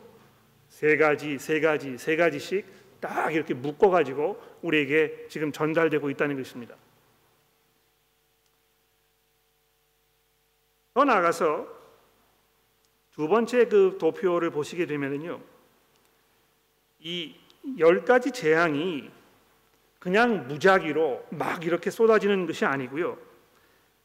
[0.70, 2.66] 세 가지, 세 가지, 세 가지씩
[3.00, 6.76] 딱 이렇게 묶어 가지고 우리에게 지금 전달되고 있다는 것입니다.
[10.94, 11.68] 더 나아가서
[13.14, 15.42] 두 번째 그 도표를 보시게 되면은요,
[17.02, 17.36] 이
[17.80, 19.12] 열 가지 재앙이
[20.00, 23.18] 그냥 무작위로 막 이렇게 쏟아지는 것이 아니고요.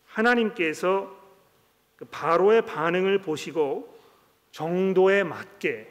[0.07, 1.22] 하나님께서 그
[2.11, 3.97] 바로의 반응을 보시고
[4.51, 5.89] 정도에 맞게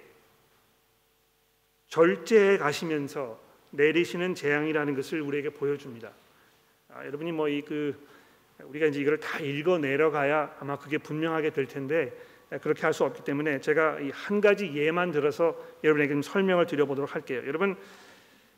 [1.88, 3.39] 절제해 가시면서
[3.71, 6.12] 내리시는 재앙이라는 것을 우리에게 보여줍니다.
[6.89, 8.12] 아, 여러분이 뭐 이 그
[8.63, 12.13] 우리가 이제 이걸 다 읽어 내려가야 아마 그게 분명하게 될 텐데
[12.62, 17.15] 그렇게 할 수 없기 때문에 제가 이 한 가지 예만 들어서 여러분에게 좀 설명을 드려보도록
[17.15, 17.41] 할게요.
[17.47, 17.76] 여러분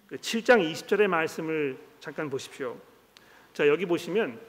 [0.07, 2.77] 그 7장 20절의 말씀을 잠깐 보십시오.
[3.53, 4.39] 자 여기 보시면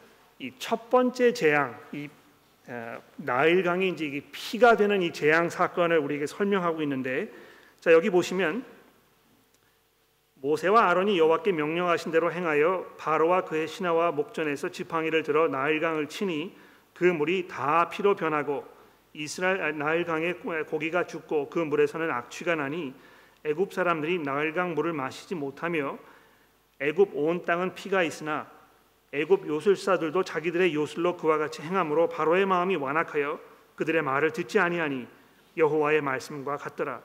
[0.40, 2.08] 이 첫 번째 재앙, 이
[3.16, 7.30] 나일강이 이제 피가 되는 이 재앙 사건을 우리에게 설명하고 있는데,
[7.80, 8.64] 자 여기 보시면
[10.36, 16.54] 모세와 아론이 여호와께 명령하신 대로 행하여 바로와 그의 신하와 목전에서 지팡이를 들어 나일강을 치니
[16.92, 18.66] 그 물이 다 피로 변하고
[19.14, 22.94] 이스라엘 나일강의 고기가 죽고 그 물에서는 악취가 나니
[23.44, 25.98] 애굽 사람들이 나일강 물을 마시지 못하며
[26.80, 28.50] 애굽 온 땅은 피가 있으나
[29.14, 33.38] 애굽 요술사들도 자기들의 요술로 그와 같이 행함으로 바로의 마음이 완악하여
[33.76, 35.06] 그들의 말을 듣지 아니하니
[35.56, 37.00] 여호와의 말씀과 같더라.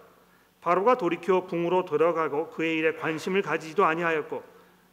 [0.59, 4.43] 바로가 돌이켜 궁으로 들어가고 그의 일에 관심을 가지지도 아니하였고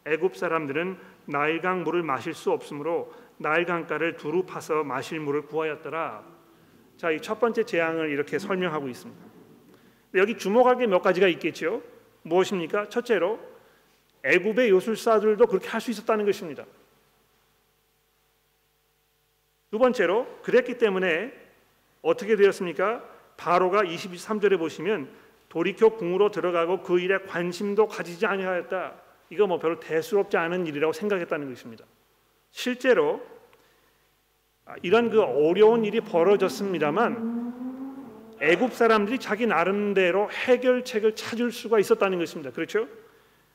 [0.05, 6.23] 애굽 사람들은 나일강 물을 마실 수 없으므로 나일강가를 두루 파서 마실 물을 구하였더라.
[6.99, 9.25] 자, 이 첫 번째 재앙을 이렇게 설명하고 있습니다.
[10.15, 11.83] 여기 주목할 게 몇 가지가 있겠죠.
[12.23, 12.89] 무엇입니까?
[12.91, 13.41] 첫째로
[14.23, 16.65] 애굽의 요술사들도 그렇게 할 수 있었다는 것입니다.
[19.71, 21.33] 두 번째로 그랬기 때문에
[22.03, 23.05] 어떻게 되었습니까?
[23.37, 25.09] 바로가 23절에 보시면
[25.49, 28.95] 돌이켜 궁으로 들어가고 그 일에 관심도 가지지 아니하였다.
[29.31, 31.85] 이거 뭐 별로 대수롭지 않은 일이라고 생각했다는 것입니다.
[32.51, 33.25] 실제로
[34.83, 42.51] 이런 그 어려운 일이 벌어졌습니다만 애굽 사람들이 자기 나름대로 해결책을 찾을 수가 있었다는 것입니다.
[42.51, 42.87] 그렇죠?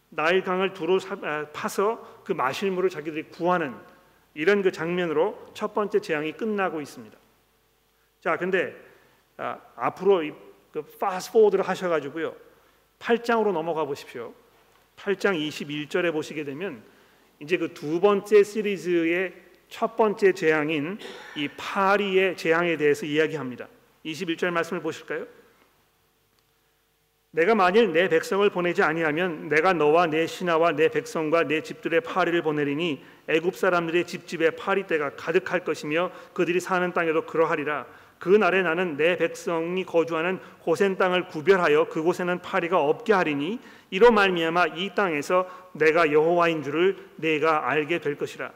[0.09, 3.73] 나일 강을 두루 아, 파서 그 마실 물을 자기들이 구하는
[4.33, 7.17] 이런 그 장면으로 첫 번째 재앙이 끝나고 있습니다.
[8.21, 8.75] 자, 근데
[9.37, 10.21] 아, 앞으로
[10.71, 12.35] 그 파스포드를 하셔가지고요.
[12.99, 14.33] 8장으로 넘어가 보십시오.
[14.95, 16.83] 8장 21절에 보시게 되면
[17.39, 19.33] 이제 그 두 번째 시리즈의
[19.67, 20.99] 첫 번째 재앙인
[21.35, 23.67] 이 파리의 재앙에 대해서 이야기합니다.
[24.05, 25.25] 21절 말씀을 보실까요?
[27.33, 32.41] 내가 만일 내 백성을 보내지 아니하면 내가 너와 내 신하와 내 백성과 내 집들의 파리를
[32.41, 37.85] 보내리니 애굽 사람들의 집집에 파리 때가 가득할 것이며 그들이 사는 땅에도 그러하리라.
[38.19, 43.59] 그 날에 나는 내 백성이 거주하는 고센 땅을 구별하여 그곳에는 파리가 없게 하리니
[43.91, 48.51] 이로 말미암아 이 땅에서 내가 여호와인 줄을 내가 알게 될 것이라.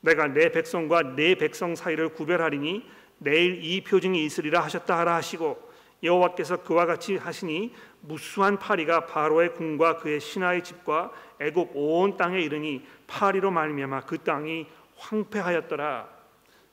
[0.00, 2.84] 내가 내 백성과 내 백성 사이를 구별하리니
[3.18, 5.70] 내일 이 표징이 있으리라 하셨다 하라 하시고
[6.02, 12.84] 여호와께서 그와 같이 하시니 무수한 파리가 바로의 궁과 그의 신하의 집과 애굽 온 땅에 이르니
[13.06, 16.08] 파리로 말미암아 그 땅이 황폐하였더라.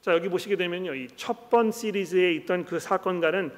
[0.01, 3.51] 자 여기 보시게 되면요, 이 첫 번 시리즈에 있던 그 사건과는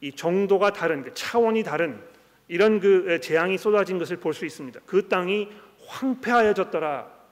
[0.00, 2.00] 이 정도가 다른, 그 차원이 다른
[2.48, 4.80] 이런 그 재앙이 쏟아진 것을 볼 수 있습니다.
[4.86, 5.48] 그 땅이
[5.86, 7.22] 황폐하여졌더라.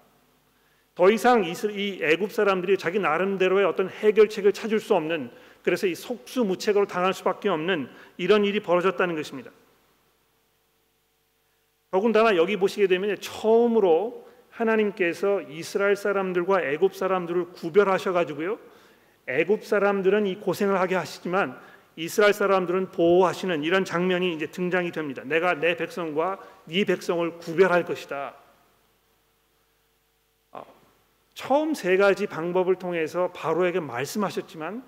[0.95, 5.31] 더 이상 이 애굽 사람들이 자기 나름대로의 어떤 해결책을 찾을 수 없는
[5.63, 9.51] 그래서 이 속수무책으로 당할 수밖에 없는 이런 일이 벌어졌다는 것입니다.
[11.91, 18.59] 더군다나 여기 보시게 되면 처음으로 하나님께서 이스라엘 사람들과 애굽 사람들을 구별하셔 가지고요.
[19.27, 21.59] 애굽 사람들은 이 고생을 하게 하시지만
[21.97, 25.23] 이스라엘 사람들은 보호하시는 이런 장면이 이제 등장이 됩니다.
[25.25, 28.35] 내가 내 백성과 네 백성을 구별할 것이다.
[30.53, 30.65] 아,
[31.35, 34.85] 처음 세 가지 방법을 통해서 바로에게 말씀하셨지만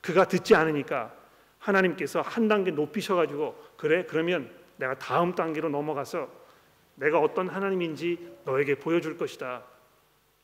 [0.00, 1.12] 그가 듣지 않으니까
[1.58, 6.43] 하나님께서 한 단계 높이셔 가지고 그래 그러면 내가 다음 단계로 넘어가서
[6.96, 9.64] 내가 어떤 하나님인지 너에게 보여줄 것이다.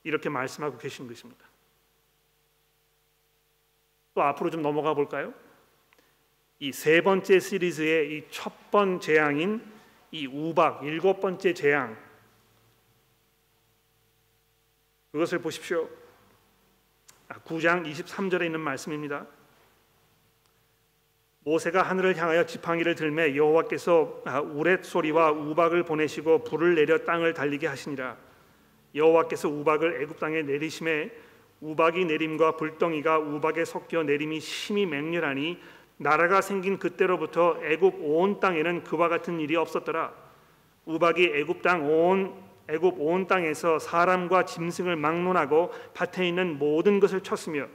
[0.03, 1.45] 이렇게 말씀하고 계신 것입니다.
[4.15, 5.33] 또 앞으로 좀 넘어가 볼까요?
[6.59, 9.65] 이 세 번째 시리즈의 이 첫 번 재앙인
[10.11, 11.97] 이 우박 일곱 번째 재앙
[15.13, 15.89] 그것을 보십시오.
[17.29, 19.27] 9장 아, 23절에 있는 말씀입니다.
[21.51, 27.67] 모세가 하늘을 향하여 지팡이를 들매 여호와께서 아, 우렛 소리와 우박을 보내시고 불을 내려 땅을 달리게
[27.67, 28.17] 하시니라.
[28.95, 31.11] 여호와께서 우박을 애굽 땅에 내리심에
[31.61, 35.59] 우박이 내림과 불덩이가 우박에 섞여 내림이 심히 맹렬하니
[35.97, 40.13] 나라가 생긴 그때로부터 애굽 온 땅에는 그와 같은 일이 없었더라.
[40.85, 42.33] 우박이 애굽 땅온
[42.69, 47.67] 애굽 온 땅에서 사람과 짐승을 막론하고 밭에 있는 모든 것을 쳤으며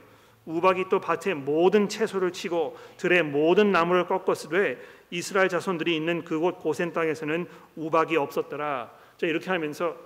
[0.46, 4.78] 우박이 또 밭의 모든 채소를 치고 들의 모든 나무를 꺾었으되
[5.10, 8.90] 이스라엘 자손들이 있는 그곳 고센 땅에서는 우박이 없었더라.
[9.16, 9.96] 자 이렇게 하면서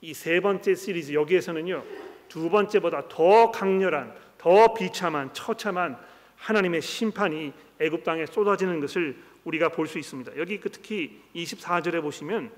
[0.00, 1.82] 이 세 번째 시리즈 여기에서는요
[2.28, 5.98] 두 번째보다 더 강렬한 더 비참한 처참한
[6.36, 10.36] 하나님의 심판이 애굽 땅에 쏟아지는 것을 우리가 볼 수 있습니다.
[10.36, 12.50] 여기 그 특히 24절에 보시면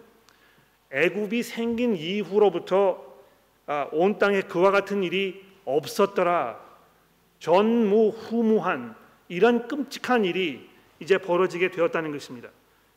[0.91, 3.09] 애굽이 생긴 이후로부터
[3.67, 6.70] 아, 온 땅에 그와 같은 일이 없었더라.
[7.41, 8.95] 전무후무한
[9.29, 12.51] 이런 끔찍한 일이 이제 벌어지게 되었다는 것입니다.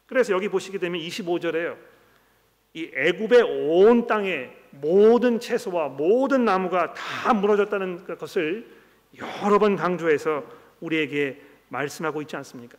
[0.05, 1.77] 그래서 여기 보시게 되면 25절에요.
[2.75, 8.67] 이 애굽의 온 땅에 모든 채소와 모든 나무가 다 무너졌다는 것을
[9.17, 10.43] 여러 번 강조해서
[10.81, 12.77] 우리에게 말씀하고 있지 않습니까?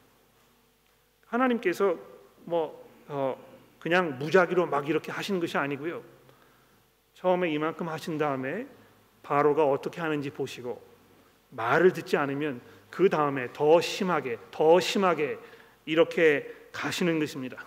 [1.26, 1.96] 하나님께서
[2.44, 3.36] 뭐 어,
[3.78, 6.02] 그냥 무작위로 막 이렇게 하시는 것이 아니고요.
[7.14, 8.66] 처음에 이만큼 하신 다음에
[9.22, 10.93] 바로가 어떻게 하는지 보시고
[11.56, 15.38] 말을 듣지 않으면 그 다음에 더 심하게 더 심하게
[15.84, 17.64] 이렇게 가시는 것입니다.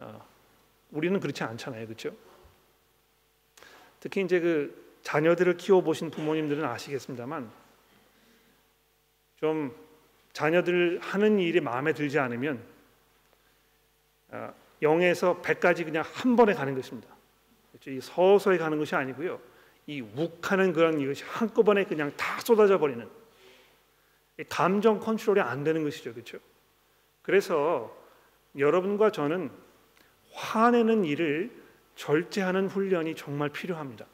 [0.00, 0.26] 어,
[0.90, 2.14] 우리는 그렇지 않잖아요, 그렇죠?
[4.00, 7.50] 특히 이제 그 자녀들을 키워 보신 부모님들은 아시겠습니다만
[9.36, 9.74] 좀
[10.32, 12.62] 자녀들 하는 일이 마음에 들지 않으면
[14.30, 17.08] 어, 0에서 100까지 그냥 한 번에 가는 것입니다.
[17.72, 18.00] 그렇죠?
[18.00, 19.53] 서서히 가는 것이 아니고요.
[19.86, 23.08] 이 욱하는 그런 이것이 한꺼번에 그냥 다 쏟아져 버리는
[24.48, 26.38] 감정 컨트롤이 안 되는 것이죠, 그렇죠?
[27.22, 27.94] 그래서
[28.58, 29.50] 여러분과 저는
[30.32, 31.50] 화내는 일을
[31.96, 34.06] 절제하는 훈련이 정말 필요합니다.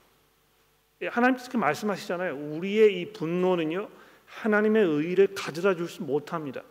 [1.02, 2.36] 예, 하나님께서 말씀하시잖아요.
[2.36, 3.88] 우리의 이 분노는요
[4.26, 6.62] 하나님의 의를 가져다 줄 수 못합니다.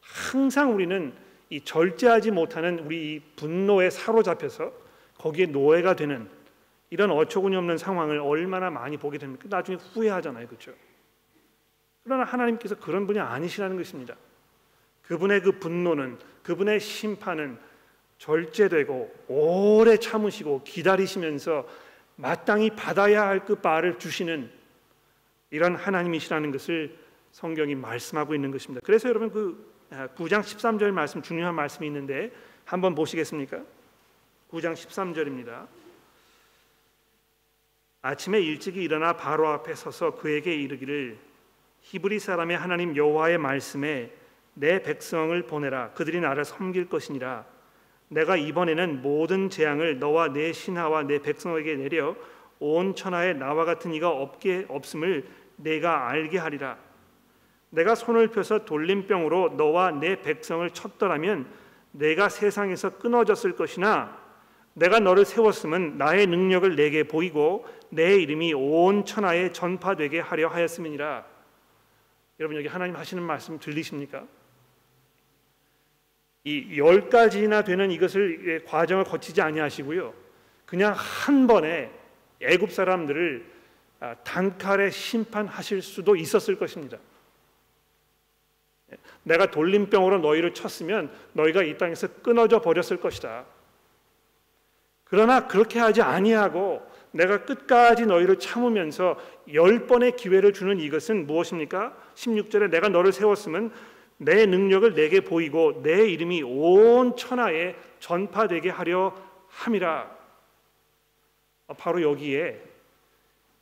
[0.00, 1.12] 항상 우리는
[1.50, 4.72] 이 절제하지 못하는 우리 이 분노에 사로잡혀서
[5.18, 6.28] 거기에 노예가 되는
[6.90, 9.44] 이런 어처구니 없는 상황을 얼마나 많이 보게 됩니까?
[9.48, 10.72] 나중에 후회하잖아요, 그렇죠?
[12.04, 14.16] 그러나 하나님께서 그런 분이 아니시라는 것입니다.
[15.02, 17.58] 그분의 그 분노는 그분의 심판은
[18.18, 21.66] 절제되고 오래 참으시고 기다리시면서
[22.16, 24.50] 마땅히 받아야 할 그 바를 주시는
[25.50, 26.96] 이런 하나님이시라는 것을
[27.32, 28.80] 성경이 말씀하고 있는 것입니다.
[28.84, 32.32] 그래서 여러분 그 9장 아, 13절 말씀 중요한 말씀이 있는데
[32.64, 33.62] 한번 보시겠습니까?
[34.50, 35.66] 9장 13절입니다.
[38.00, 41.18] 아침에 일찍이 일어나 바로 앞에 서서 그에게 이르기를
[41.80, 44.12] 히브리 사람의 하나님 여호와의 말씀에
[44.54, 45.90] 내 백성을 보내라.
[45.92, 47.44] 그들이 나를 섬길 것이니라.
[48.08, 52.16] 내가 이번에는 모든 재앙을 너와 내 신하와 내 백성에게 내려
[52.60, 56.78] 온 천하에 나와 같은 이가 없게 없음을 내가 알게 하리라.
[57.70, 61.46] 내가 손을 펴서 돌림병으로 너와 내 백성을 쳤더라면
[61.92, 64.27] 내가 세상에서 끊어졌을 것이나
[64.74, 71.26] 내가 너를 세웠음은 나의 능력을 내게 보이고 내 이름이 온 천하에 전파되게 하려 하였음이니라.
[72.40, 74.24] 여러분 여기 하나님 하시는 말씀 들리십니까?
[76.44, 80.14] 이 열 가지나 되는 이것을 과정을 거치지 아니하시고요.
[80.64, 81.90] 그냥 한 번에
[82.40, 83.58] 애굽 사람들을
[84.00, 86.98] 아, 단칼에 심판하실 수도 있었을 것입니다.
[89.24, 93.44] 내가 돌림병으로 너희를 쳤으면 너희가 이 땅에서 끊어져 버렸을 것이다.
[95.10, 99.18] 그러나 그렇게 하지 아니하고 내가 끝까지 너희를 참으면서
[99.54, 101.96] 열 번의 기회를 주는 이것은 무엇입니까?
[102.14, 103.72] 16절에 내가 너를 세웠으면
[104.18, 109.14] 내 능력을 내게 보이고 내 이름이 온 천하에 전파되게 하려
[109.48, 110.16] 함이라.
[111.78, 112.62] 바로 여기에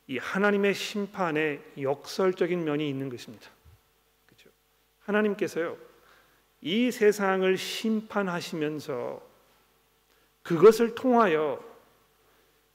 [0.07, 3.49] 이 하나님의 심판의 역설적인 면이 있는 것입니다.
[4.99, 5.77] 하나님께서요
[6.61, 9.26] 이 세상을 심판하시면서
[10.47, 11.61] 그것을 통하여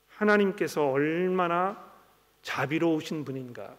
[0.08, 1.82] 하나님께서 얼마나
[2.42, 3.74] 자비로우신 분인가,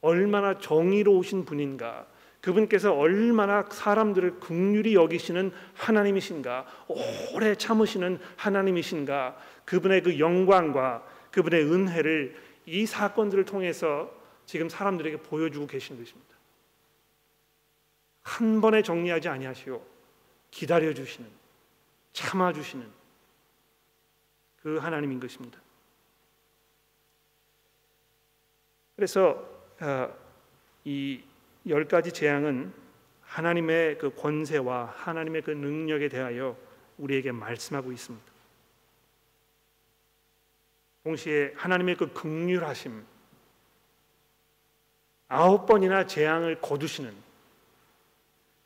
[0.00, 2.06] 얼마나 정의로우신 분인가,
[2.40, 6.66] 그분께서 얼마나 사람들을 극률히 여기시는 하나님이신가,
[7.34, 14.10] 오래 참으시는 하나님이신가, 그분의 그 영광과 그분의 은혜를 이 사건들을 통해서
[14.46, 16.34] 지금 사람들에게 보여주고 계신 것입니다.
[18.22, 19.86] 한 번에 정리하지 아니하시고
[20.50, 21.28] 기다려 주시는
[22.14, 23.01] 참아 주시는
[24.62, 25.58] 그 하나님인 것입니다.
[28.96, 29.44] 그래서
[29.80, 30.12] 아,
[30.84, 32.72] 이열 가지 재앙은
[33.22, 36.56] 하나님의 그 권세와 하나님의 그 능력에 대하여
[36.98, 38.32] 우리에게 말씀하고 있습니다.
[41.02, 43.04] 동시에 하나님의 그 극률하심
[45.26, 47.12] 아홉 번이나 재앙을 거두시는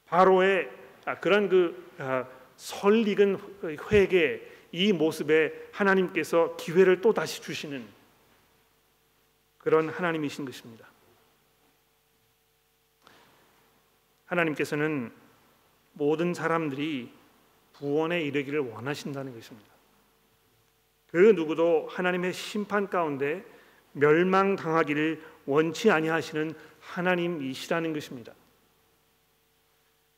[0.06, 0.70] 바로의
[1.06, 3.38] 아, 그런 그 아, 설익은
[3.90, 7.82] 회개 이 모습에 하나님께서 기회를 또 다시 주시는
[9.56, 10.86] 그런 하나님이신 것입니다.
[14.26, 15.10] 하나님께서는
[15.94, 17.10] 모든 사람들이
[17.72, 19.70] 구원에 이르기를 원하신다는 것입니다.
[21.10, 23.46] 그 누구도 하나님의 심판 가운데
[23.92, 28.34] 멸망당하기를 원치 아니하시는 하나님이시라는 것입니다.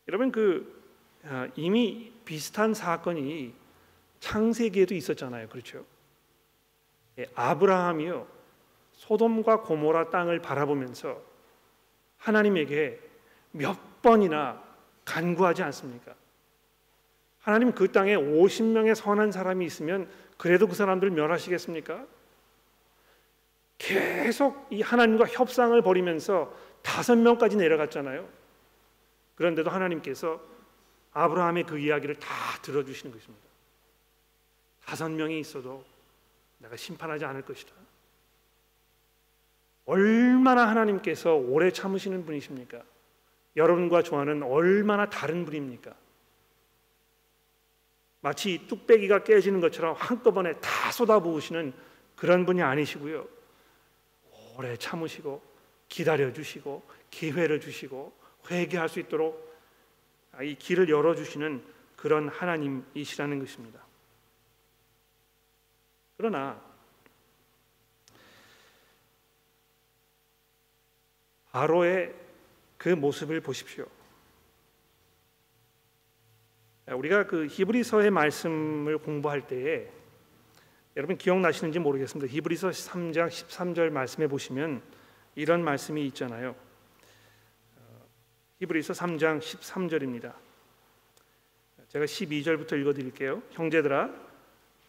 [0.08, 0.82] 여러분 그
[1.22, 3.54] 아, 이미 비슷한 사건이
[4.20, 5.48] 창세기에도 있었잖아요.
[5.48, 5.84] 그렇죠?
[7.18, 8.26] 예, 아브라함이요.
[8.92, 11.20] 소돔과 고모라 땅을 바라보면서
[12.18, 13.00] 하나님에게
[13.52, 14.62] 몇 번이나
[15.04, 16.14] 간구하지 않습니까?
[17.40, 22.04] 하나님 그 땅에 50명의 선한 사람이 있으면 그래도 그 사람들 멸하시겠습니까?
[23.78, 26.52] 계속 이 하나님과 협상을 벌이면서
[26.82, 28.28] 다섯 명까지 내려갔잖아요.
[29.36, 30.40] 그런데도 하나님께서
[31.12, 32.28] 아브라함의 그 이야기를 다
[32.62, 33.47] 들어주시는 것입니다.
[34.88, 35.84] 다섯 명이 있어도
[36.56, 37.74] 내가 심판하지 않을 것이다.
[39.84, 42.82] 얼마나 하나님께서 오래 참으시는 분이십니까?
[43.54, 45.94] 여러분과 저와는 얼마나 다른 분입니까?
[48.22, 51.74] 마치 뚝배기가 깨지는 것처럼 한꺼번에 다 쏟아부으시는
[52.16, 53.28] 그런 분이 아니시고요.
[54.56, 55.42] 오래 참으시고
[55.88, 58.16] 기다려 주시고 기회를 주시고
[58.50, 59.54] 회개할 수 있도록
[60.40, 61.62] 이 길을 열어 주시는
[61.94, 63.87] 그런 하나님이시라는 것입니다.
[66.18, 66.60] 그러나
[71.52, 72.14] 바로의
[72.76, 73.86] 그 모습을 보십시오.
[76.88, 79.90] 우리가 그 히브리서의 말씀을 공부할 때에
[80.96, 82.32] 여러분 기억나시는지 모르겠습니다.
[82.32, 84.82] 히브리서 3장 13절 말씀에 보시면
[85.36, 86.56] 이런 말씀이 있잖아요.
[88.58, 90.34] 히브리서 3장 13절입니다.
[91.88, 93.40] 제가 12절부터 읽어 드릴게요.
[93.52, 94.27] 형제들아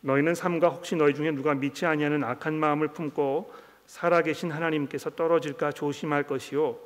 [0.02, 3.52] 너희는 삼가 혹시 너희 중에 누가 믿지 아니하는 악한 마음을 품고
[3.86, 6.80] 살아계신 하나님께서 떨어질까 조심할 것이요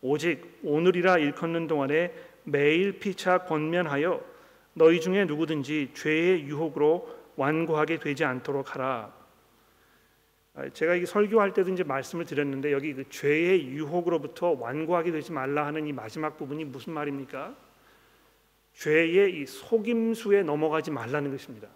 [0.00, 4.22] 오직 오늘이라 일컫는 동안에 매일 피차 권면하여
[4.74, 9.12] 너희 중에 누구든지 죄의 유혹으로 완고하게 되지 않도록 하라.
[10.54, 15.66] 아, 제가 이 설교할 때도 이제 말씀을 드렸는데 여기 그 죄의 유혹으로부터 완고하게 되지 말라
[15.66, 17.54] 하는 이 마지막 부분이 무슨 말입니까?
[18.74, 21.68] 죄의 이 속임수에 넘어가지 말라는 것입니다.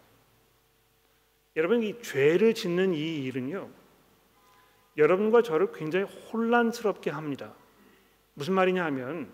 [1.56, 3.68] 여러분 이 죄를 짓는 이 일은요.
[4.96, 7.52] 여러분과 저를 굉장히 혼란스럽게 합니다.
[8.34, 9.32] 무슨 말이냐 하면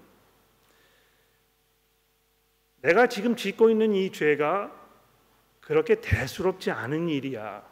[2.82, 4.72] 내가 지금 짓고 있는 이 죄가
[5.60, 7.66] 그렇게 대수롭지 않은 일이야.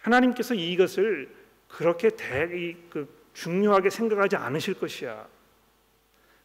[0.00, 1.32] 하나님께서 이것을
[1.68, 5.28] 그렇게 대, 그 중요하게 생각하지 않으실 것이야.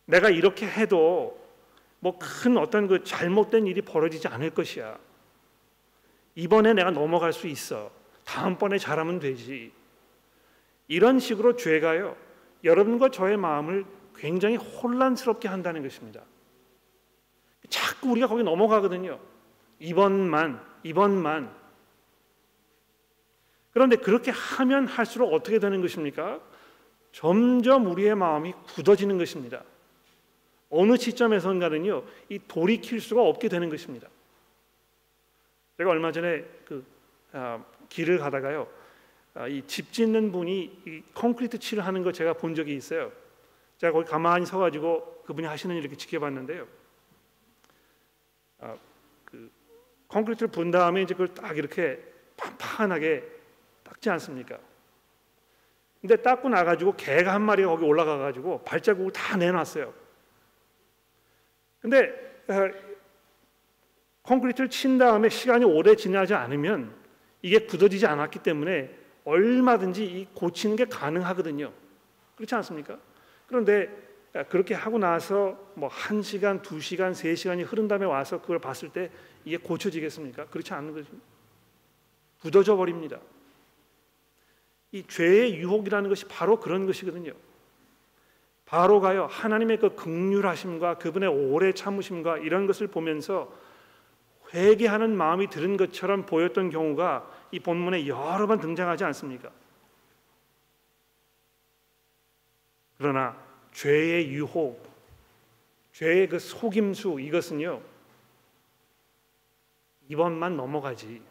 [0.06, 1.46] 내가 이렇게 해도
[2.00, 4.98] 뭐 큰 어떤 그 잘못된 일이 벌어지지 않을 것이야.
[6.38, 7.90] 이번에 내가 넘어갈 수 있어.
[8.24, 9.72] 다음번에 잘하면 되지.
[10.88, 12.16] 이런 식으로 죄가요.
[12.64, 13.86] 여러분과 저의 마음을
[14.16, 16.22] 굉장히 혼란스럽게 한다는 것입니다.
[17.70, 19.20] 자꾸 우리가 거기 넘어가거든요.
[19.80, 21.52] 이번만, 이번만.
[23.72, 26.40] 그런데 그렇게 하면 할수록 어떻게 되는 것입니까?
[27.12, 29.64] 점점 우리의 마음이 굳어지는 것입니다.
[30.70, 34.08] 어느 시점에선가는요, 이 돌이킬 수가 없게 되는 것입니다.
[35.78, 36.86] 제가 얼마 전에 그
[37.34, 38.68] 아, 길을 가다가요,
[39.36, 43.12] 아, 이집 짓는 분이 이 콘크리트 칠을 하는 거 제가 본 적이 있어요.
[43.78, 46.68] 제가 거기 가만히 서 가지고 그분이 하시는 일 이렇게 지켜봤는데요.
[48.60, 48.76] 아,
[49.26, 49.52] 그
[50.08, 52.04] 콘크리트를 분 다음에 이제 그걸 딱 이렇게
[52.38, 53.24] 판판하게
[53.84, 54.58] 닦지 않습니까?
[56.02, 59.94] 근데 닦고 나가지고 개가 한 마리가 거기 올라가가지고 발자국을 다 내놨어요.
[61.82, 62.87] 근데 어,
[64.28, 66.94] 콘크리트를 친 다음에 시간이 오래 지나지 않으면
[67.42, 71.72] 이게 굳어지지 않았기 때문에 얼마든지 이 고치는 게 가능하거든요.
[72.36, 72.98] 그렇지 않습니까?
[73.48, 73.90] 그런데
[74.34, 79.10] 어, 그렇게 하고 나서 뭐 1시간, 2시간, 3시간이 흐른 다음에 와서 그걸 봤을 때
[79.46, 80.48] 이게 고쳐지겠습니까?
[80.48, 81.10] 그렇지 않는 거죠.
[82.42, 83.20] 굳어져 버립니다.
[84.92, 87.32] 이 죄의 유혹이라는 것이 바로 그런 것이거든요.
[88.66, 93.50] 바로가요 하나님의 그 극률하심과 그분의 오래 참으심과 이런 것을 보면서
[94.54, 99.52] 회개하는 마음이 들은 것처럼 보였던 경우가 이 본문에 여러 번 등장하지 않습니까?
[102.98, 103.38] 그러나
[103.74, 104.84] 죄의 유혹,
[105.92, 107.82] 죄의 그 속임수 이것은요
[110.10, 111.22] 이번만 넘어가지.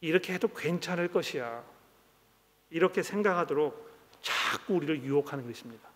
[0.00, 1.62] 이렇게 해도 괜찮을 것이야.
[2.70, 3.90] 이렇게 생각하도록
[4.22, 5.88] 자꾸 우리를 유혹하는 것입니다.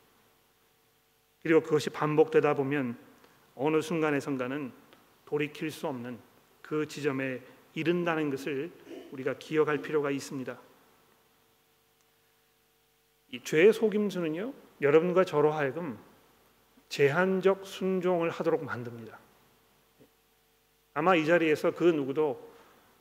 [1.43, 2.99] 그리고 그것이 반복되다 보면
[3.55, 4.73] 어느 순간에선가는
[5.27, 6.19] 돌이킬 수 없는
[6.63, 7.41] 그 지점에
[7.75, 8.71] 이른다는 것을
[9.13, 10.59] 우리가 기억할 필요가 있습니다.
[13.33, 15.99] 이 죄의 속임수는요, 여러분과 저로 하여금
[16.89, 19.19] 제한적 순종을 하도록 만듭니다.
[20.95, 22.53] 아마 이 자리에서 그 누구도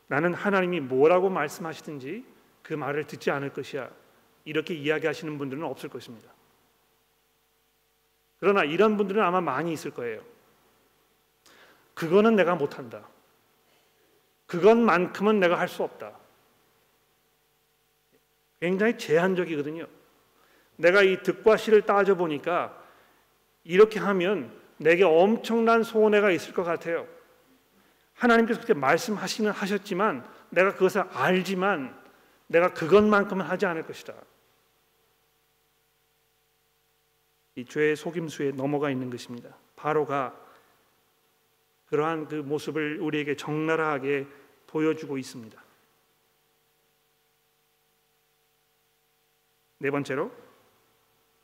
[0.07, 2.25] 나는 하나님이 뭐라고 말씀하시든지
[2.63, 3.89] 그 말을 듣지 않을 것이야.
[4.45, 6.31] 이렇게 이야기하시는 분들은 없을 것입니다.
[8.39, 10.32] 그러나 이런 분들은 아마 많이 있을 거예요.
[11.93, 13.07] 그거는 내가 못한다.
[14.45, 16.19] 그것만큼은 내가 할 수 없다.
[18.59, 19.87] 굉장히 제한적이거든요.
[20.77, 22.81] 내가 이 득과 실을 따져 보니까
[23.63, 27.07] 이렇게 하면 내게 엄청난 손해가 있을 것 같아요.
[28.13, 31.99] 하나님께서 그렇게 말씀하시는 하셨지만 내가 그것을 알지만
[32.47, 34.13] 내가 그것만큼은 하지 않을 것이다.
[37.55, 39.55] 이 죄의 속임수에 넘어가 있는 것입니다.
[39.75, 40.42] 바로가
[41.93, 44.25] 그러한 그 모습을 우리에게 적나라하게
[44.65, 45.63] 보여주고 있습니다.
[49.77, 50.31] 네 번째로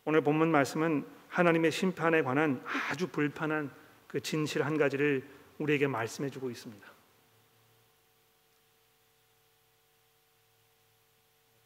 [0.05, 3.69] 오늘 본문 말씀은 하나님의 심판에 관한 아주 불편한
[4.07, 5.23] 그 진실 한 가지를
[5.59, 6.87] 우리에게 말씀해 주고 있습니다.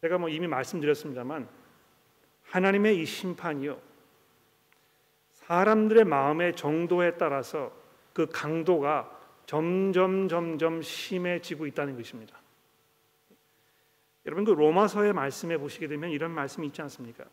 [0.01, 1.47] 제가 뭐 이미 말씀드렸습니다만
[2.47, 3.81] 하나님의 이 심판이요
[5.31, 7.82] 사람들의 마음의 정도에 따라서
[8.13, 9.09] 그 강도가
[9.45, 12.37] 점점 점점 심해지고 있다는 것입니다.
[14.25, 17.25] 여러분 그 로마서의 말씀에 보시게 되면 이런 말씀이 있지 않습니까?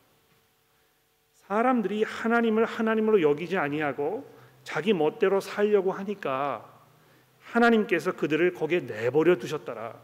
[1.35, 4.29] 사람들이 하나님을 하나님으로 여기지 아니하고
[4.63, 6.67] 자기 멋대로 살려고 하니까
[7.43, 9.99] 하나님께서 그들을 거기에 내버려 두셨더라.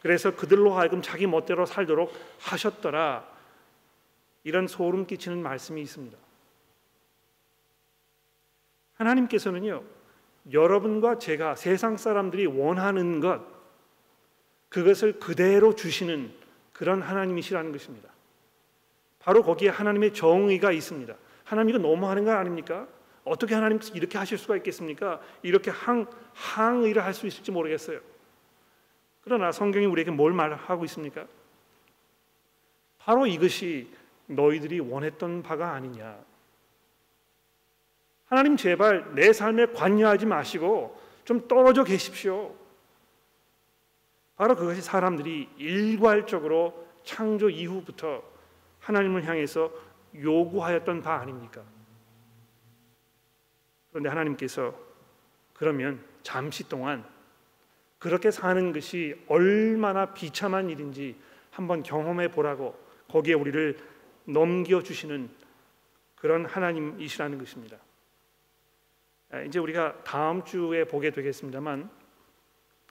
[0.00, 3.26] 그래서 그들로 하여금 자기 멋대로 살도록 하셨더라.
[4.44, 6.16] 이런 소름 끼치는 말씀이 있습니다.
[8.96, 9.82] 하나님께서는요,
[10.52, 13.42] 여러분과 제가 세상 사람들이 원하는 것,
[14.68, 16.32] 그것을 그대로 주시는
[16.72, 18.10] 그런 하나님이시라는 것입니다.
[19.18, 21.14] 바로 거기에 하나님의 정의가 있습니다.
[21.44, 22.86] 하나님 이거 너무하는 거 아닙니까?
[23.24, 25.20] 어떻게 하나님께서 이렇게 하실 수가 있겠습니까?
[25.42, 28.00] 이렇게 항, 항의를 할 수 있을지 모르겠어요.
[29.22, 31.26] 그러나 성경이 우리에게 뭘 말하고 있습니까?
[32.98, 33.90] 바로 이것이
[34.26, 36.18] 너희들이 원했던 바가 아니냐.
[38.26, 42.54] 하나님 제발 내 삶에 관여하지 마시고 좀 떨어져 계십시오.
[44.36, 48.22] 바로 그것이 사람들이 일괄적으로 창조 이후부터
[48.80, 49.70] 하나님을 향해서
[50.14, 51.62] 요구하였던 바 아닙니까?
[53.90, 54.74] 그런데 하나님께서
[55.54, 57.04] 그러면 잠시 동안
[57.98, 61.18] 그렇게 사는 것이 얼마나 비참한 일인지
[61.50, 63.78] 한번 경험해 보라고 거기에 우리를
[64.24, 65.30] 넘겨 주시는
[66.16, 67.78] 그런 하나님이시라는 것입니다.
[69.36, 71.90] 아, 이제 우리가 다음 주에 보게 되겠습니다만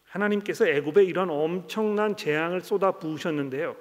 [0.06, 3.76] 하나님께서 애굽에 이런 엄청난 재앙을 쏟아 부으셨는데요.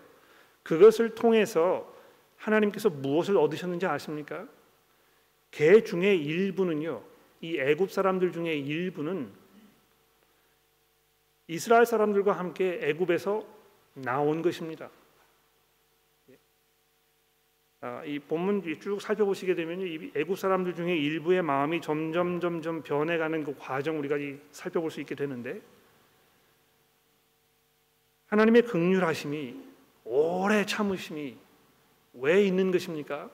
[0.62, 1.92] 그것을 통해서
[2.38, 4.46] 하나님께서 무엇을 얻으셨는지 아십니까?
[5.50, 7.02] 개 중에 일부는요.
[7.42, 9.30] 이 애굽 사람들 중에 일부는
[11.46, 13.46] 이스라엘 사람들과 함께 애굽에서
[13.92, 14.88] 나온 것입니다.
[17.86, 23.44] 아, 이 본문 쭉 살펴보시게 되면 이 애굽 사람들 중에 일부의 마음이 점점 점점 변해가는
[23.44, 24.16] 그 과정 우리가
[24.52, 25.60] 살펴볼 수 있게 되는데
[28.28, 29.62] 하나님의 극률하심이
[30.04, 31.36] 오래 참으심이
[32.14, 33.28] 왜 있는 것입니까?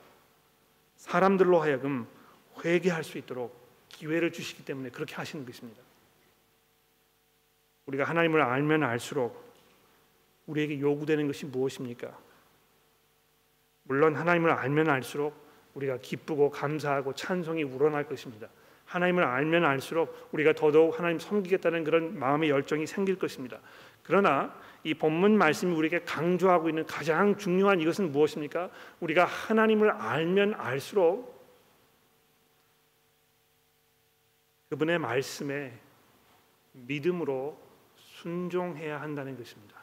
[0.96, 2.08] 사람들로 하여금
[2.64, 3.56] 회개할 수 있도록
[3.88, 5.80] 기회를 주시기 때문에 그렇게 하시는 것입니다.
[7.86, 9.48] 우리가 하나님을 알면 알수록
[10.46, 12.29] 우리에게 요구되는 것이 무엇입니까?
[13.90, 15.34] 물론 하나님을 알면 알수록
[15.74, 18.48] 우리가 기쁘고 감사하고 찬송이 우러날 것입니다.
[18.84, 23.58] 하나님을 알면 알수록 우리가 더더욱 하나님 섬기겠다는 그런 마음의 열정이 생길 것입니다.
[24.04, 28.70] 그러나 이 본문 말씀이 우리에게 강조하고 있는 가장 중요한 이것은 무엇입니까?
[29.00, 31.44] 우리가 하나님을 알면 알수록
[34.68, 35.72] 그분의 말씀에
[36.74, 37.58] 믿음으로
[37.96, 39.80] 순종해야 한다는 것입니다.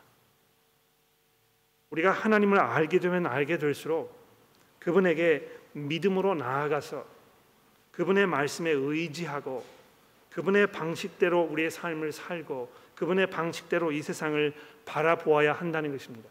[1.89, 4.15] 우리가 하나님을 알게 되면 알게 될수록
[4.79, 7.05] 그분에게 믿음으로 나아가서
[7.91, 9.65] 그분의 말씀에 의지하고
[10.31, 14.53] 그분의 방식대로 우리의 삶을 살고 그분의 방식대로 이 세상을
[14.85, 16.29] 바라보아야 한다는 것입니다.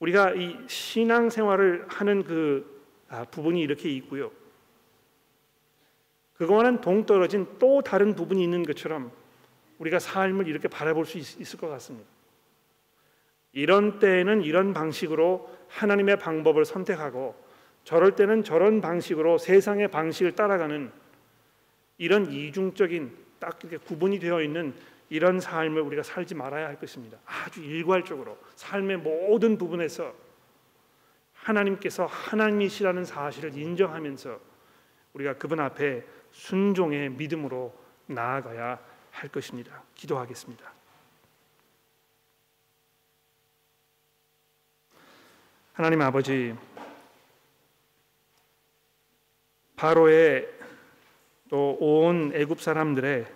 [0.00, 4.32] 우리가 이 신앙 생활을 하는 그 아, 부분이 이렇게 있고요.
[6.34, 9.12] 그거와는 동떨어진 또 다른 부분이 있는 것처럼
[9.78, 12.08] 우리가 삶을 이렇게 바라볼 수 있, 을 것 같습니다.
[13.52, 17.34] 이런 때에는 이런 방식으로 하나님의 방법을 선택하고
[17.84, 20.90] 저럴 때는 저런 방식으로 세상의 방식을 따라가는
[21.98, 24.74] 이런 이중적인 딱 이렇게 구분이 되어 있는
[25.10, 27.18] 이런 삶을 우리가 살지 말아야 할 것입니다.
[27.26, 30.14] 아주 일괄적으로 삶의 모든 부분에서
[31.34, 34.40] 하나님께서 하나님이시라는 사실을 인정하면서
[35.12, 37.76] 우리가 그분 앞에 순종의 믿음으로
[38.06, 38.78] 나아가야
[39.10, 39.82] 할 것입니다.
[39.94, 40.72] 기도하겠습니다.
[45.74, 46.54] 하나님 아버지
[49.76, 50.46] 바로의
[51.48, 53.26] 또 온 애굽 사람들의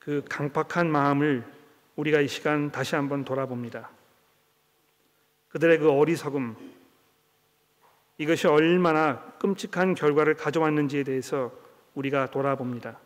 [0.00, 1.44] 그 강팍한 마음을
[1.94, 3.90] 우리가 이 시간 다시 한번 돌아봅니다.
[5.48, 6.56] 그들의 그 어리석음
[8.18, 11.52] 이것이 얼마나 끔찍한 결과를 가져왔는지에 대해서
[11.94, 12.98] 우리가 돌아봅니다.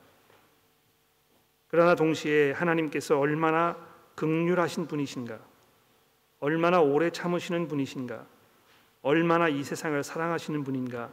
[1.68, 3.76] 그러나 동시에 하나님께서 얼마나
[4.14, 5.38] 극률하신 분이신가,
[6.41, 8.26] 얼마나 오래 참으시는 분이신가,
[9.03, 11.11] 얼마나 이 세상을 사랑하시는 분인가,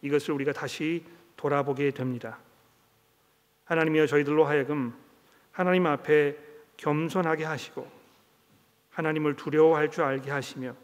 [0.00, 1.04] 이것을 우리가 다시
[1.36, 2.38] 돌아보게 됩니다.
[3.64, 4.94] 하나님이여 저희들로 하여금
[5.50, 6.36] 하나님 앞에
[6.76, 7.88] 겸손하게 하시고
[8.90, 10.74] 하나님을 두려워할 줄 알게 하시며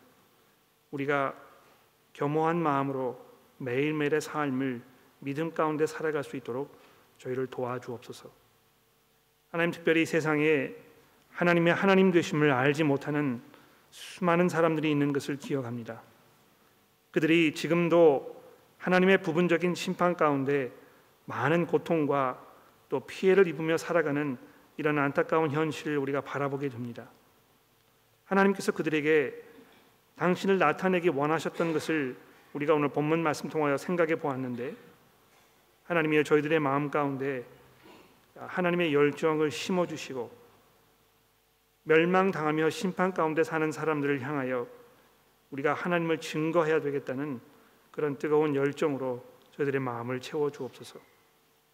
[0.91, 1.35] 우리가
[2.13, 3.21] 겸허한 마음으로
[3.59, 4.83] 매일매일의 삶을
[5.21, 6.79] 믿음 가운데 살아갈 수 있도록
[7.19, 8.31] 저희를 도와주옵소서.
[9.51, 10.73] 하나님 특별히 세상에
[11.33, 13.43] 하나님의 하나님 되심을 알지 못하는
[13.91, 16.03] 수많은 사람들이 있는 것을 기억합니다.
[17.11, 18.43] 그들이 지금도
[18.79, 20.71] 하나님의 부분적인 심판 가운데
[21.25, 22.43] 많은 고통과
[22.89, 24.39] 또 피해를 입으며 살아가는
[24.77, 27.09] 이런 안타까운 현실을 우리가 바라보게 됩니다.
[28.27, 29.35] 하나님께서 그들에게
[30.17, 32.17] 당신을 나타내기 원하셨던 것을
[32.53, 34.75] 우리가 오늘 본문 말씀 통하여 생각해 보았는데
[35.85, 37.45] 하나님이여 저희들의 마음 가운데
[38.37, 40.31] 하나님의 열정을 심어 주시고
[41.89, 44.69] 멸망당하며 심판 가운데 사는 사람들을 향하여
[45.51, 47.41] 우리가 하나님을 증거해야 되겠다는
[47.91, 51.01] 그런 뜨거운 열정으로 저희들의 마음을 채워 주옵소서.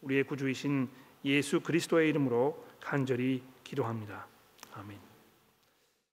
[0.03, 0.89] 우리의 구주이신
[1.25, 4.27] 예수 그리스도의 이름으로 간절히 기도합니다.
[4.75, 5.04] 아멘.